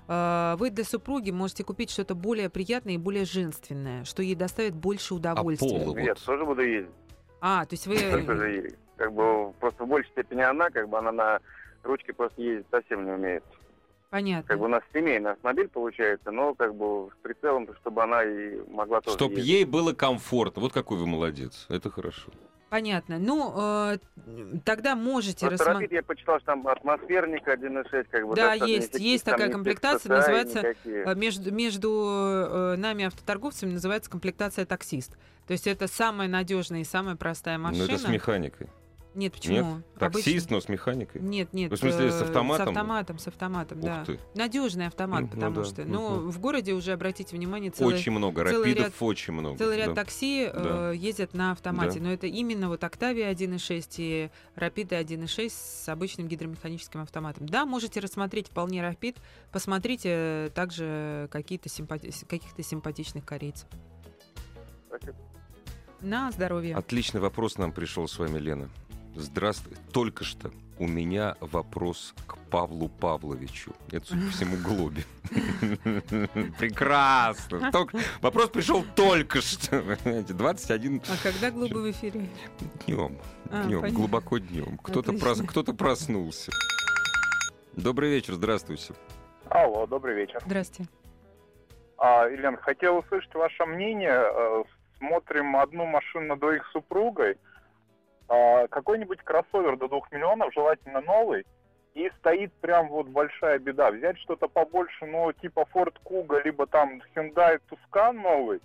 [0.08, 4.74] Э, Вы для супруги можете купить что-то более приятное и более женственное, что ей доставит
[4.76, 5.68] больше удовольствия.
[5.84, 5.98] Поло?
[5.98, 6.24] Я Вот.
[6.24, 6.92] тоже буду ездить.
[7.42, 7.98] А, то есть вы...
[7.98, 11.40] Только же, как бы, просто в большей степени она, как бы, она на
[11.84, 13.44] ручке просто ездить совсем не умеет.
[14.14, 14.48] Понятно.
[14.48, 18.60] Как бы у нас семейный автомобиль получается, но как бы с прицелом, чтобы она и
[18.70, 19.48] могла тоже Чтоб ездить.
[19.48, 20.62] ей было комфортно.
[20.62, 21.66] Вот какой вы молодец.
[21.68, 22.30] Это хорошо.
[22.70, 23.18] Понятно.
[23.18, 23.98] Ну, э,
[24.66, 25.92] тогда можете рассмотреть.
[25.92, 28.36] Я почитал, что там атмосферник 1.6, как бы.
[28.36, 31.04] Да, достаточно есть, никаких есть такая комплектация, называется, никакие.
[31.06, 31.90] А Между, между
[32.52, 35.18] э, нами, автоторговцами, называется комплектация таксист.
[35.48, 37.88] То есть это самая надежная и самая простая машина.
[37.88, 38.70] Ну, это с механикой.
[39.16, 39.84] Нет, почему?
[40.00, 41.22] Таксист, Обычно- но с механикой.
[41.22, 41.72] Нет, нет.
[41.72, 42.66] В смысле, с э, автоматом?
[42.66, 44.06] С автоматом, с автоматом, Ух да.
[44.06, 44.20] ты.
[44.34, 45.86] Надежный автомат, ну потому да, что.
[45.86, 48.44] Ну, в городе уже обратите внимание, целый, Очень много.
[48.48, 49.58] целый Рапидов ряд- очень много.
[49.58, 49.96] целый ряд да.
[49.96, 50.92] такси э, Да.
[50.92, 52.00] ездят на автомате.
[52.00, 52.06] Да.
[52.08, 57.48] Но это именно вот Octavia 1.6 и Rapid 1.6 с обычным гидромеханическим автоматом.
[57.48, 59.18] Да, можете рассмотреть вполне Rapid.
[59.52, 63.68] Посмотрите э, также какие-то симпати- каких-то симпатичных корейцев.
[64.88, 65.18] Спасибо.
[66.02, 66.76] На здоровье.
[66.76, 68.70] Отличный вопрос нам пришел с вами, Лена.
[69.16, 69.78] Здравствуй.
[69.92, 73.72] Только что у меня вопрос к Павлу Павловичу.
[73.92, 75.04] Это, судя по всему, Глобе.
[76.60, 77.72] Прекрасно.
[78.22, 79.82] Вопрос пришел только что.
[79.82, 82.28] вы Понимаете, 21 А когда глубы в эфире?
[82.86, 83.18] днем.
[83.52, 84.78] А, Днем, глубоко днем.
[84.80, 86.52] Кто-то проснулся.
[87.74, 88.94] Добрый вечер, здравствуйте.
[89.50, 90.42] Алло, добрый вечер.
[90.46, 90.86] Здрасте.
[91.98, 94.12] А, Елена, хотел услышать ваше мнение.
[94.12, 94.64] Э,
[95.00, 97.38] Смотрим одну машину на двоих с супругой.
[98.28, 101.46] А, Какой-нибудь кроссовер до двух миллионов, желательно новый.
[101.94, 103.92] И стоит прям вот большая беда.
[103.92, 108.62] Взять что-то побольше, ну, типа Ford Kuga, либо там Hyundai Tucson новый,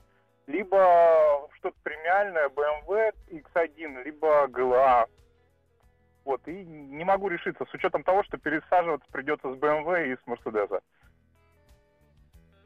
[0.47, 5.07] либо что-то премиальное, BMW X1, либо GLA.
[6.25, 10.21] Вот, и не могу решиться, с учетом того, что пересаживаться придется с BMW и с
[10.27, 10.81] Mercedes.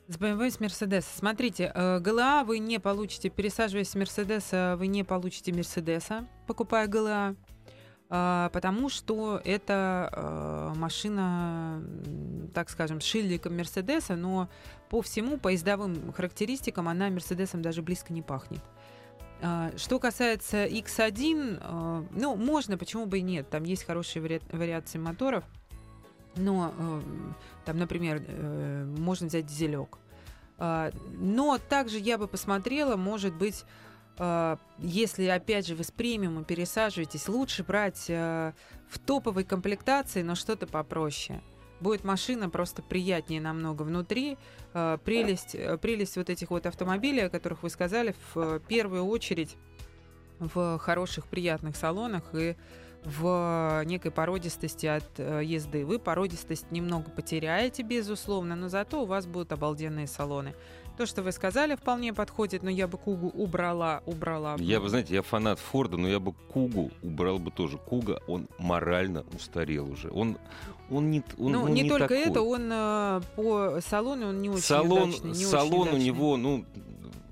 [0.08, 1.04] С BMW и с Mercedes.
[1.16, 7.36] Смотрите, э, ГЛА вы не получите, пересаживаясь с Мерседеса, вы не получите Мерседеса, покупая ГЛА,
[8.14, 11.82] а, потому что это э, машина,
[12.52, 14.50] так скажем, с шильдиком Мерседеса, но
[14.90, 18.60] по всему, по ездовым характеристикам, она Мерседесом даже близко не пахнет.
[19.40, 23.48] А, Что касается X1, э, ну, можно, почему бы и нет.
[23.48, 25.44] Там есть хорошие вари- вариации моторов.
[26.36, 27.00] Но, э,
[27.64, 29.98] там, например, э, можно взять дизелек.
[30.58, 33.64] А, Но также я бы посмотрела, может быть,
[34.18, 38.52] а, если, опять же, вы с премиумом пересаживаетесь, лучше брать а,
[38.88, 41.42] в топовой комплектации, но что-то попроще.
[41.80, 44.38] Будет машина просто приятнее намного внутри.
[44.72, 49.04] А, Прелесть, э, прелесть вот этих вот автомобилей, о которых вы сказали, в э, первую
[49.06, 49.56] очередь
[50.38, 52.56] в хороших, приятных салонах и
[53.04, 55.84] в некой породистости от э, езды.
[55.84, 60.54] Вы породистость немного потеряете, безусловно, но зато у вас будут обалденные салоны.
[60.96, 64.56] То, что вы сказали, вполне подходит, но я бы Кугу убрала, убрала.
[64.58, 67.78] Я, вы знаете, я фанат Форда, но я бы Кугу убрал бы тоже.
[67.78, 70.10] Куга, он морально устарел уже.
[70.10, 70.36] Он,
[70.90, 72.20] он не, он, ну, ну, не, только такой.
[72.20, 76.04] это, он э, по салону он не очень салон, удачный, не очень салон у удачный.
[76.04, 76.64] него, ну,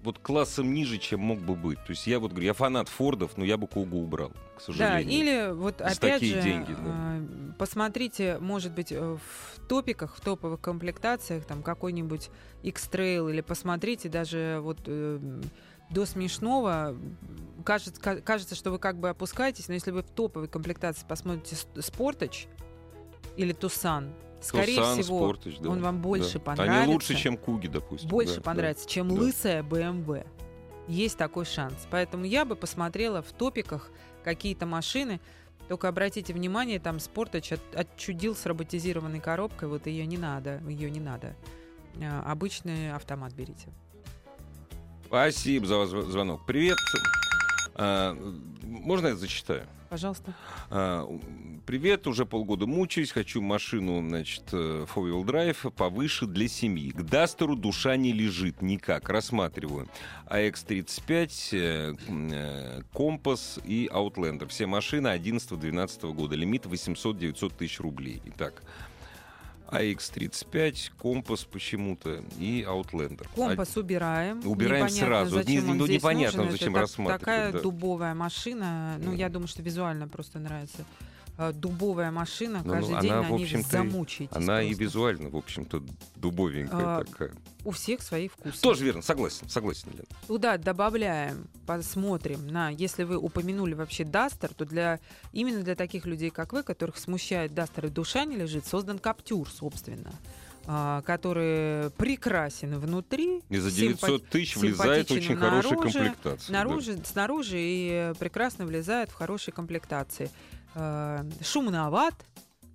[0.02, 1.78] вот классом ниже, чем мог бы быть.
[1.84, 4.60] То есть я вот говорю, я фанат Фордов, но я бы Кугу убрал, к Да,
[4.60, 5.12] сожалению.
[5.12, 7.16] или вот За опять такие же, деньги, да.
[7.18, 12.30] э, посмотрите, может быть, э, в топиках, в топовых комплектациях, там какой-нибудь
[12.62, 15.18] X-Trail, или посмотрите даже вот э,
[15.90, 16.96] до смешного.
[17.64, 21.56] Кажется, ка- кажется, что вы как бы опускаетесь, но если вы в топовой комплектации посмотрите
[21.74, 22.46] Sportage
[23.36, 26.40] или Tucson, скорее Тусан, всего, Спортич, да, он вам больше да.
[26.40, 26.82] понравится.
[26.82, 28.08] Они лучше, чем Куги, допустим.
[28.08, 29.14] больше да, понравится, чем да.
[29.14, 30.26] лысая BMW.
[30.88, 31.86] Есть такой шанс.
[31.90, 33.90] Поэтому я бы посмотрела в топиках
[34.24, 35.20] какие-то машины.
[35.68, 39.68] Только обратите внимание, там Спортач от- отчудил с роботизированной коробкой.
[39.68, 41.36] Вот ее не надо, ее не надо.
[42.02, 43.68] А, Обычный автомат берите.
[45.06, 46.46] Спасибо за звонок.
[46.46, 46.76] Привет.
[47.80, 48.14] А,
[48.62, 49.66] можно я зачитаю?
[49.88, 50.34] Пожалуйста.
[50.68, 51.08] А,
[51.70, 56.90] Привет, уже полгода мучаюсь, хочу машину, значит, э, four-wheel drive повыше для семьи.
[56.90, 59.86] К Дастеру душа не лежит никак, рассматриваю.
[60.26, 64.48] AX35, э, э, Компас и Outlander.
[64.48, 68.20] Все машины 11-12 года, лимит 800-900 тысяч рублей.
[68.24, 68.64] Итак,
[69.72, 73.26] AX35, Компас почему-то и Outlander.
[73.34, 74.40] Компас убираем.
[74.46, 75.34] Убираем Непонятно, сразу.
[75.36, 76.52] Зачем Не- он ну, здесь непонятно, нужен.
[76.52, 77.60] зачем Это рассматривать, Такая да.
[77.60, 78.96] дубовая машина.
[79.02, 79.16] Ну, Да.
[79.16, 80.84] я думаю, что визуально просто нравится.
[81.40, 82.60] Э, Дубовая машина.
[82.62, 84.84] Ну, Каждый ну, день она, на ней и- замучаетесь Она и просто.
[84.84, 85.82] визуально, в общем-то,
[86.16, 87.32] дубовенькая А, такая.
[87.64, 88.60] У всех свои вкусы.
[88.60, 90.04] Тоже верно, согласен, согласен, Лен.
[90.26, 95.00] Туда добавляем, посмотрим на, если вы упомянули вообще Дастер, то для
[95.32, 99.48] именно для таких людей, как вы, которых смущает Дастер и душа не лежит, создан Каптюр,
[99.48, 100.12] собственно,
[100.66, 106.36] а, который прекрасен внутри, И за симпа- 900 тысяч влезает очень хорошая наружу, комплектация.
[106.36, 106.38] да.
[106.44, 110.30] снаружи, снаружи и прекрасно влезает в хорошей комплектации.
[110.74, 112.14] Э, Шумноват,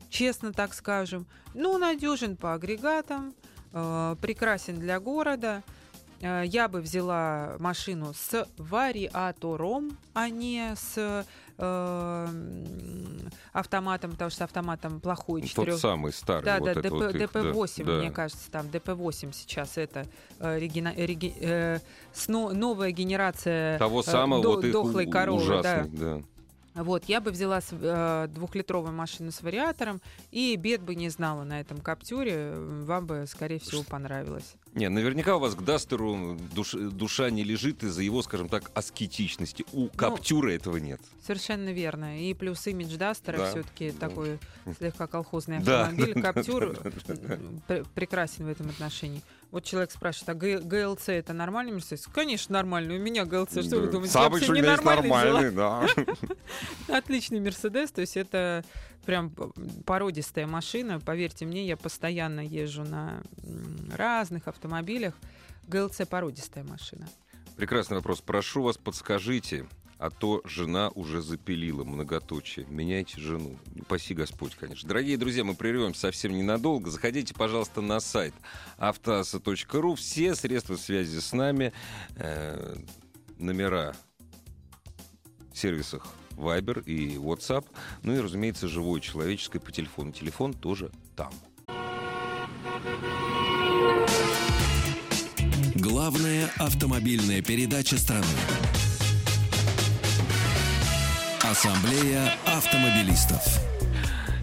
[0.09, 3.33] честно так скажем, но надежен по агрегатам,
[3.73, 5.63] э, прекрасен для города.
[6.21, 11.23] Э, Я бы взяла машину с вариатором, а не с э,
[13.53, 15.77] автоматом, потому что автоматом плохой Тот четырех.
[15.79, 16.43] самый старый.
[16.43, 17.91] Да, вот да, ДП, вот их, да, ДП-8, да.
[17.99, 20.05] мне кажется, там ДП-8 сейчас это
[20.39, 21.79] э, регина- реги- э,
[22.13, 25.59] сно- новая генерация Того э, самого до- вот дохлой у- коровы, да.
[25.59, 26.21] ужасный, да.
[26.75, 31.61] Вот, я бы взяла э, двухлитровую машину с вариатором, и бед бы не знала на
[31.61, 34.55] этом каптюре, вам бы, скорее всего, понравилось.
[34.75, 39.65] Не, наверняка у вас к Дастеру душ- душа не лежит из-за его, скажем так, аскетичности.
[39.71, 40.99] Ну, У Каптюра этого нет.
[41.25, 42.21] Совершенно верно.
[42.21, 44.09] И плюс имидж Дастера Да, все-таки да.
[44.09, 44.37] такой
[44.77, 46.13] слегка колхозный автомобиль.
[46.15, 46.77] да, Каптюр
[47.95, 49.21] прекрасен в этом отношении.
[49.51, 52.07] Вот человек спрашивает, а ГЛЦ это нормальный Мерседес?
[52.13, 52.97] Конечно, нормальный.
[52.97, 53.63] У меня ГЛЦ.
[53.65, 53.91] Что вы Да.
[53.93, 54.11] думаете?
[54.11, 55.87] Самый, что нормальный, да.
[56.89, 58.65] Отличный Мерседес, то есть это
[59.05, 59.31] прям
[59.85, 60.99] породистая машина.
[60.99, 63.23] Поверьте мне, я постоянно езжу на
[63.91, 65.13] разных автомобилях.
[65.67, 67.07] ГЛЦ породистая машина.
[67.57, 68.21] Прекрасный вопрос.
[68.21, 69.65] Прошу вас, подскажите,
[69.97, 72.65] а то жена уже запилила многоточие.
[72.67, 73.57] Меняйте жену.
[73.87, 74.87] Паси Господь, конечно.
[74.87, 76.89] Дорогие друзья, мы прервемся совсем ненадолго.
[76.89, 78.33] Заходите, пожалуйста, на сайт
[78.77, 79.95] автоаса.ру.
[79.95, 81.71] Все средства связи с нами,
[82.17, 82.75] э,
[83.37, 83.95] номера
[85.53, 86.05] в сервисах
[86.35, 87.65] Viber и WhatsApp.
[88.03, 90.11] Ну и, разумеется, живое человеческое по телефону.
[90.11, 91.31] Телефон тоже там.
[95.75, 98.25] Главная автомобильная передача страны.
[101.41, 103.64] Ассамблея автомобилистов.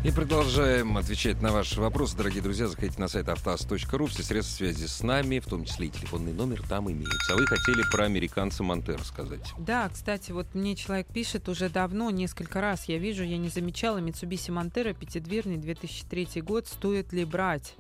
[0.05, 2.17] И продолжаем отвечать на ваши вопросы.
[2.17, 4.07] Дорогие друзья, заходите на сайт автоаз.ру.
[4.07, 7.33] Все средства связи с нами, в том числе и телефонный номер, там имеются.
[7.33, 9.53] А вы хотели про американца Монтера сказать.
[9.59, 13.99] Да, кстати, вот мне человек пишет уже давно, несколько раз я вижу, я не замечала,
[13.99, 17.77] Mitsubishi Montero, пятидверный, 2003 год, стоит ли брать?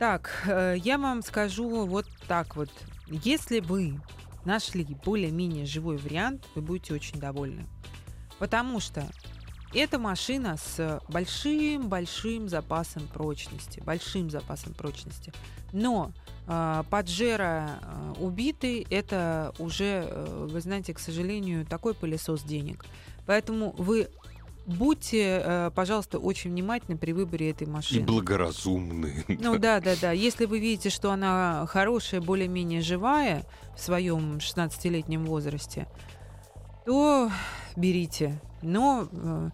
[0.00, 2.70] Так, э, я вам скажу вот так вот.
[3.06, 4.00] Если вы
[4.44, 7.68] нашли более-менее живой вариант, вы будете очень довольны.
[8.40, 9.06] Потому что
[9.78, 13.80] эта машина с большим-большим запасом прочности.
[13.84, 15.32] Большим запасом прочности.
[15.72, 16.12] Но
[16.48, 22.84] э, Паджеро э, убитый это уже, э, вы знаете, к сожалению, такой пылесос денег.
[23.26, 24.08] Поэтому вы
[24.66, 28.04] будьте, э, пожалуйста, очень внимательны при выборе этой И машины.
[28.04, 29.24] благоразумные.
[29.40, 30.12] Ну да, да, да.
[30.12, 33.44] Если вы видите, что она хорошая, более-менее живая
[33.76, 35.86] в своем 16-летнем возрасте,
[36.84, 37.30] то
[37.76, 38.40] берите.
[38.62, 39.50] Но, э,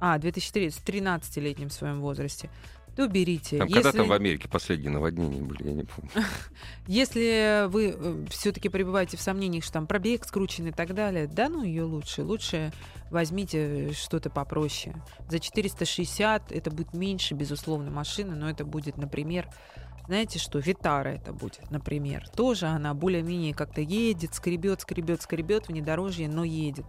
[0.00, 2.50] а, 2003, в 13-летнем своем возрасте,
[2.96, 3.58] то берите.
[3.58, 6.10] Там, Когда Если- там в Америке последние наводнения были, я не помню.
[6.88, 11.62] Если вы все-таки пребываете в сомнениях, что там пробег скручен и так далее, да ну
[11.62, 12.24] ее лучше.
[12.24, 12.72] Лучше
[13.10, 14.96] возьмите что-то попроще.
[15.28, 19.48] За 460 это будет меньше, безусловно, машины, но это будет, например,
[20.08, 22.26] знаете что, Витара это будет, например.
[22.30, 26.86] Тоже она более-менее как-то едет, скребет, скребет, скребет внедорожье, но едет.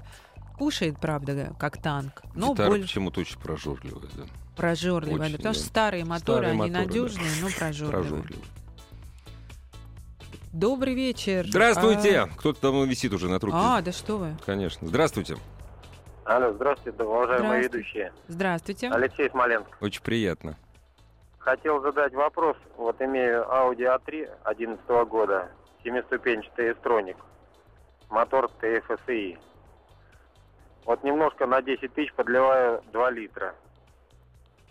[0.57, 4.23] Кушает, правда, как танк, но Гитара более почему-то очень прожорливая, да.
[4.55, 5.25] прожорливая.
[5.27, 5.59] очень, потому да.
[5.59, 6.79] что старые моторы, Старые они моторы, да.
[6.79, 8.03] надежные, но прожорливые.
[8.03, 8.45] Прожорливая.
[10.53, 11.45] Добрый вечер.
[11.45, 12.29] Здравствуйте!
[12.37, 13.59] Кто-то давно висит уже на трубке.
[13.61, 14.37] А, да что вы.
[14.45, 14.87] Конечно.
[14.87, 15.35] Здравствуйте.
[16.23, 17.77] Алло, здравствуйте, уважаемые Здравствуйте.
[17.79, 18.13] ведущие.
[18.29, 18.89] Здравствуйте.
[18.89, 19.67] Алексей Смоленск.
[19.81, 20.57] Очень приятно.
[21.49, 22.55] Хотел задать вопрос.
[22.77, 25.49] Вот имею Audi A3 11 года,
[25.83, 27.17] семиступенчатый эстроник,
[28.11, 29.35] мотор TFSI.
[30.85, 33.55] Вот немножко на 10 тысяч подливаю 2 литра.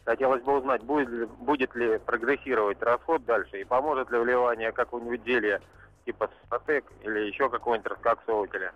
[0.05, 5.25] Хотелось бы узнать, будет ли, будет ли прогрессировать расход дальше и поможет ли вливание какого-нибудь
[5.25, 5.61] гелия
[6.05, 8.73] типа Супротек или еще какого-нибудь раскоксовывателя?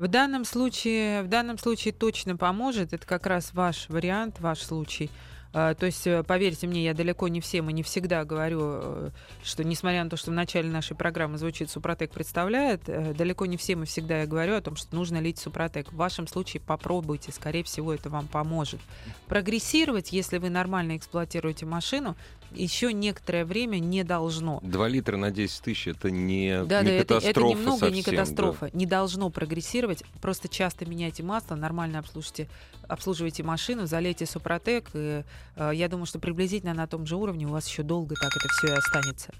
[0.00, 2.92] В данном случае, в данном случае точно поможет.
[2.92, 5.12] Это как раз ваш вариант, ваш случай.
[5.52, 9.10] А, то есть, э, поверьте мне, я далеко не всем и не всегда говорю, э,
[9.42, 13.56] что несмотря на то, что в начале нашей программы звучит Супротек представляет, э, далеко не
[13.56, 15.92] всем и всегда я говорю о том, что нужно лить Супротек.
[15.92, 18.80] В вашем случае попробуйте, скорее всего, это вам поможет.
[19.28, 22.16] Прогрессировать, если вы нормально эксплуатируете машину,
[22.52, 24.60] еще некоторое время не должно.
[24.62, 27.94] 2 литра на 10 тысяч это не, Да, не да, это, катастрофа это немного совсем,
[27.94, 28.10] не да.
[28.10, 28.70] катастрофа.
[28.72, 30.04] Не должно прогрессировать.
[30.20, 32.48] Просто часто меняйте масло, нормально обслуживайте,
[32.88, 34.90] обслуживайте машину, залейте Супротек.
[34.94, 35.22] И,
[35.56, 38.48] э, я думаю, что приблизительно на том же уровне у вас еще долго так это
[38.48, 39.32] все и останется.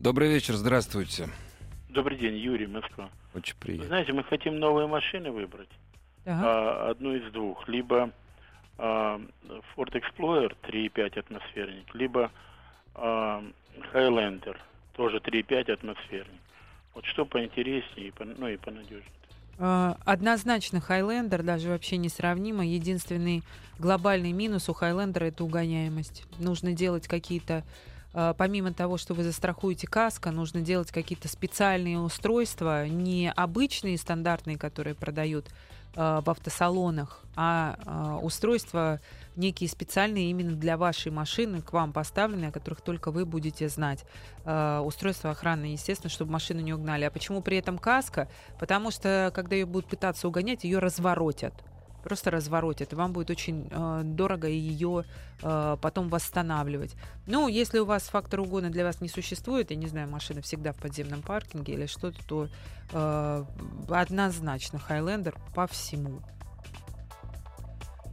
[0.00, 1.28] Добрый вечер, здравствуйте.
[1.88, 3.10] Добрый день, Юрий, Москва.
[3.34, 3.86] Очень приятно.
[3.86, 5.68] знаете, мы хотим новые машины выбрать.
[6.24, 6.40] Так.
[6.42, 7.66] А, одну из двух.
[7.68, 8.12] Либо
[8.78, 12.30] Ford Explorer 3,5 атмосферник, либо
[12.94, 13.42] а,
[13.92, 14.56] Highlander,
[14.94, 16.40] тоже 3,5 атмосферник.
[16.94, 19.04] Вот что поинтереснее, ну и понадежнее.
[19.58, 22.66] Э, Однозначно Хайлендер даже вообще несравнимо.
[22.66, 23.42] Единственный
[23.78, 26.24] глобальный минус у Хайлендера это угоняемость.
[26.38, 27.64] Нужно делать какие-то
[28.38, 34.94] Помимо того, что вы застрахуете каско, нужно делать какие-то специальные устройства, не обычные стандартные, которые
[34.94, 35.44] продают
[35.94, 39.00] в автосалонах, а э, устройства
[39.36, 44.04] некие специальные именно для вашей машины, к вам поставленные, о которых только вы будете знать.
[44.44, 47.04] Э, устройство охраны, естественно, чтобы машину не угнали.
[47.04, 48.28] А почему при этом каска?
[48.58, 51.54] Потому что, когда ее будут пытаться угонять, ее разворотят.
[52.02, 52.92] Просто разворотят.
[52.92, 55.04] И вам будет очень э, дорого ее
[55.42, 56.94] э, потом восстанавливать.
[57.26, 60.72] Ну, если у вас фактор угона для вас не существует, я не знаю, машина всегда
[60.72, 62.48] в подземном паркинге или что-то, то
[62.92, 63.44] э,
[63.88, 66.20] однозначно Хайлендер по всему.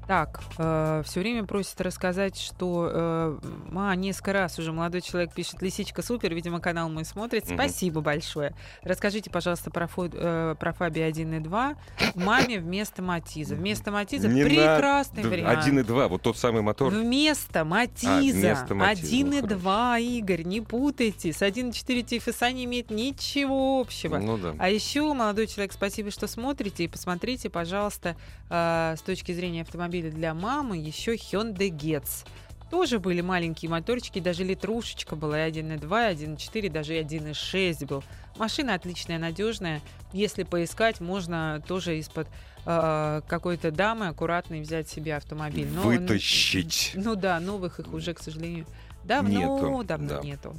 [0.07, 2.89] Так, все время просит рассказать, что...
[2.91, 3.37] э,
[3.75, 7.45] а, несколько раз уже молодой человек пишет, лисичка супер, видимо, канал мой смотрит.
[7.45, 7.55] Мгм.
[7.55, 8.53] Спасибо большое.
[8.83, 11.75] Расскажите, пожалуйста, про, фо- э, про Фаби 1 и 2
[12.15, 13.55] маме вместо Матиза.
[13.55, 15.35] Вместо Матиза Не прекрасный надо.
[15.35, 15.67] вариант.
[15.67, 16.91] 1,2, вот тот самый мотор.
[16.93, 18.17] Вместо Матиза.
[18.17, 21.31] А, вместо Матиза, 1 ну, и 2, Игорь, не путайте.
[21.31, 24.17] С 1.4 TFSA не имеет ничего общего.
[24.17, 24.55] Ну да.
[24.57, 26.83] А еще, молодой человек, спасибо, что смотрите.
[26.83, 28.15] И посмотрите, пожалуйста,
[28.49, 32.25] э, с точки зрения автомобиля для мамы, еще Hyundai Getz.
[32.71, 38.03] Тоже были маленькие моторчики, даже литрушечка была и 1.2, и 1.4, даже и 1.6 был.
[38.37, 39.81] Машина отличная, надежная.
[40.11, 42.27] Если поискать, можно тоже из-под
[42.65, 45.67] э, какой-то дамы аккуратно взять себе автомобиль.
[45.67, 46.91] Но, Вытащить.
[46.95, 48.65] Ну да, новых их уже, к сожалению,
[49.03, 50.21] давно, Нету, давно да.
[50.21, 50.55] нету.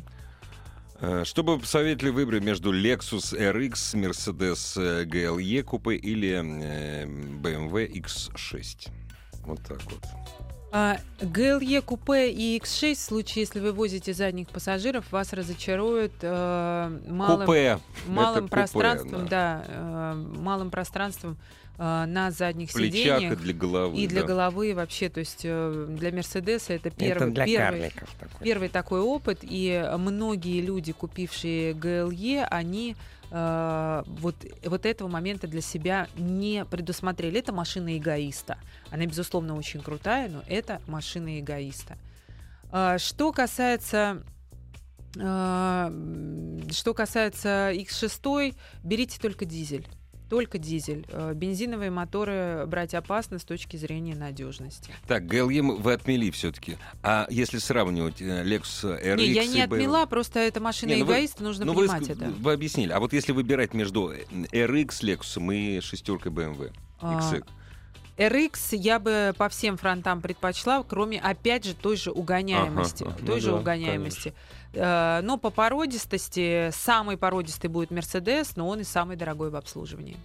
[1.01, 7.93] Э, Что бы посоветовали выбрать между Lexus RX, Mercedes э, GLE купе или э, BMW
[8.01, 8.89] X6?
[9.47, 10.01] Вот так вот.
[10.73, 16.99] А, GLE купе и X6 в случае, если вы возите задних пассажиров, вас разочаруют э,
[17.09, 17.79] малым, Купе.
[18.07, 19.65] малым Это купе, пространством, да.
[19.65, 21.39] да, э, малым пространством
[21.79, 23.39] э, на задних Плечак и сиденьях.
[23.41, 23.97] для головы.
[23.97, 24.27] И для да.
[24.27, 28.45] головы вообще, то есть э, для Мерседеса это первый, Это для первый, такой.
[28.45, 32.97] первый такой опыт, и многие люди, купившие GLE, они
[33.31, 37.39] э, вот, вот этого момента для себя не предусмотрели.
[37.39, 38.59] Это машина эгоиста.
[38.91, 41.97] Она, безусловно, очень крутая, но это машина эгоиста.
[42.71, 44.23] А, Что касается
[45.19, 45.91] а,
[46.71, 49.87] что касается X6, берите только дизель.
[50.29, 51.07] Только дизель.
[51.09, 54.91] Э, Бензиновые моторы брать опасно с точки зрения надежности.
[55.07, 55.27] Так,
[55.63, 56.79] мы- вы отмели все-таки.
[57.03, 59.63] А если сравнивать э, Lexus RX Не, я не BMW?
[59.65, 62.25] отмела, просто это машина Не, ну вы- эгоиста, нужно Ну, вы, понимать ск- это.
[62.31, 62.91] вы объяснили.
[62.93, 66.73] А вот если выбирать между э, RX Lexus и шестеркой BMW?
[67.01, 67.45] А, XX.
[68.17, 73.05] RX я бы по всем фронтам предпочла, кроме, опять же, той же угоняемости.
[73.05, 74.33] Ага, той Ну же да, угоняемости.
[74.73, 80.17] Э, Но по породистости самый породистый будет Mercedes, но он и самый дорогой в обслуживании.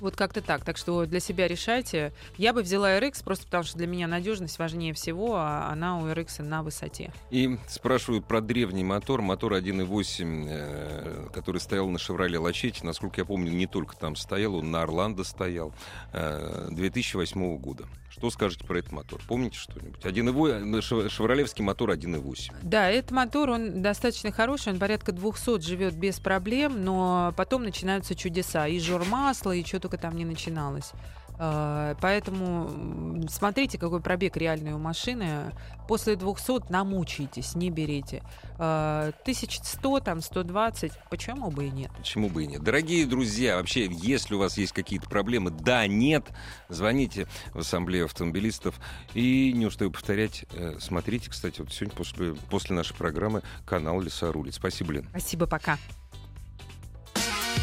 [0.00, 0.64] Вот как-то так.
[0.64, 2.12] Так что для себя решайте.
[2.36, 6.06] Я бы взяла RX просто потому, что для меня надежность важнее всего, а она у
[6.06, 7.12] RX на высоте.
[7.30, 12.84] И спрашивают про древний мотор, мотор 1.8, э, который стоял на Chevrolet Лачете.
[12.84, 15.72] Насколько я помню, не только там стоял, он на Орландо стоял,
[16.12, 17.86] э, 2008 года.
[18.16, 19.20] Что скажете про этот мотор?
[19.28, 20.00] Помните что-нибудь?
[20.02, 22.54] 1.8, шев- шевролевский мотор 1.8.
[22.62, 28.14] Да, этот мотор, он достаточно хороший, он порядка 200 живет без проблем, но потом начинаются
[28.14, 28.68] чудеса.
[28.68, 30.92] И жор масла, и что только там не начиналось.
[31.38, 35.52] А, Поэтому смотрите, какой пробег реальный у машины.
[35.88, 38.22] После 200 намучаетесь, не берите.
[38.58, 41.90] 1100, там 120, почему бы и нет?
[41.96, 42.62] Почему бы и нет?
[42.62, 46.26] Дорогие друзья, вообще, если у вас есть какие-то проблемы, да, нет,
[46.68, 48.80] звоните в Ассамблею автомобилистов.
[49.14, 54.32] И не устаю повторять, э, смотрите, кстати, вот сегодня после, после нашей программы канал Леса
[54.32, 54.54] рулит.
[54.54, 55.06] Спасибо, Лен.
[55.10, 55.78] Спасибо, пока.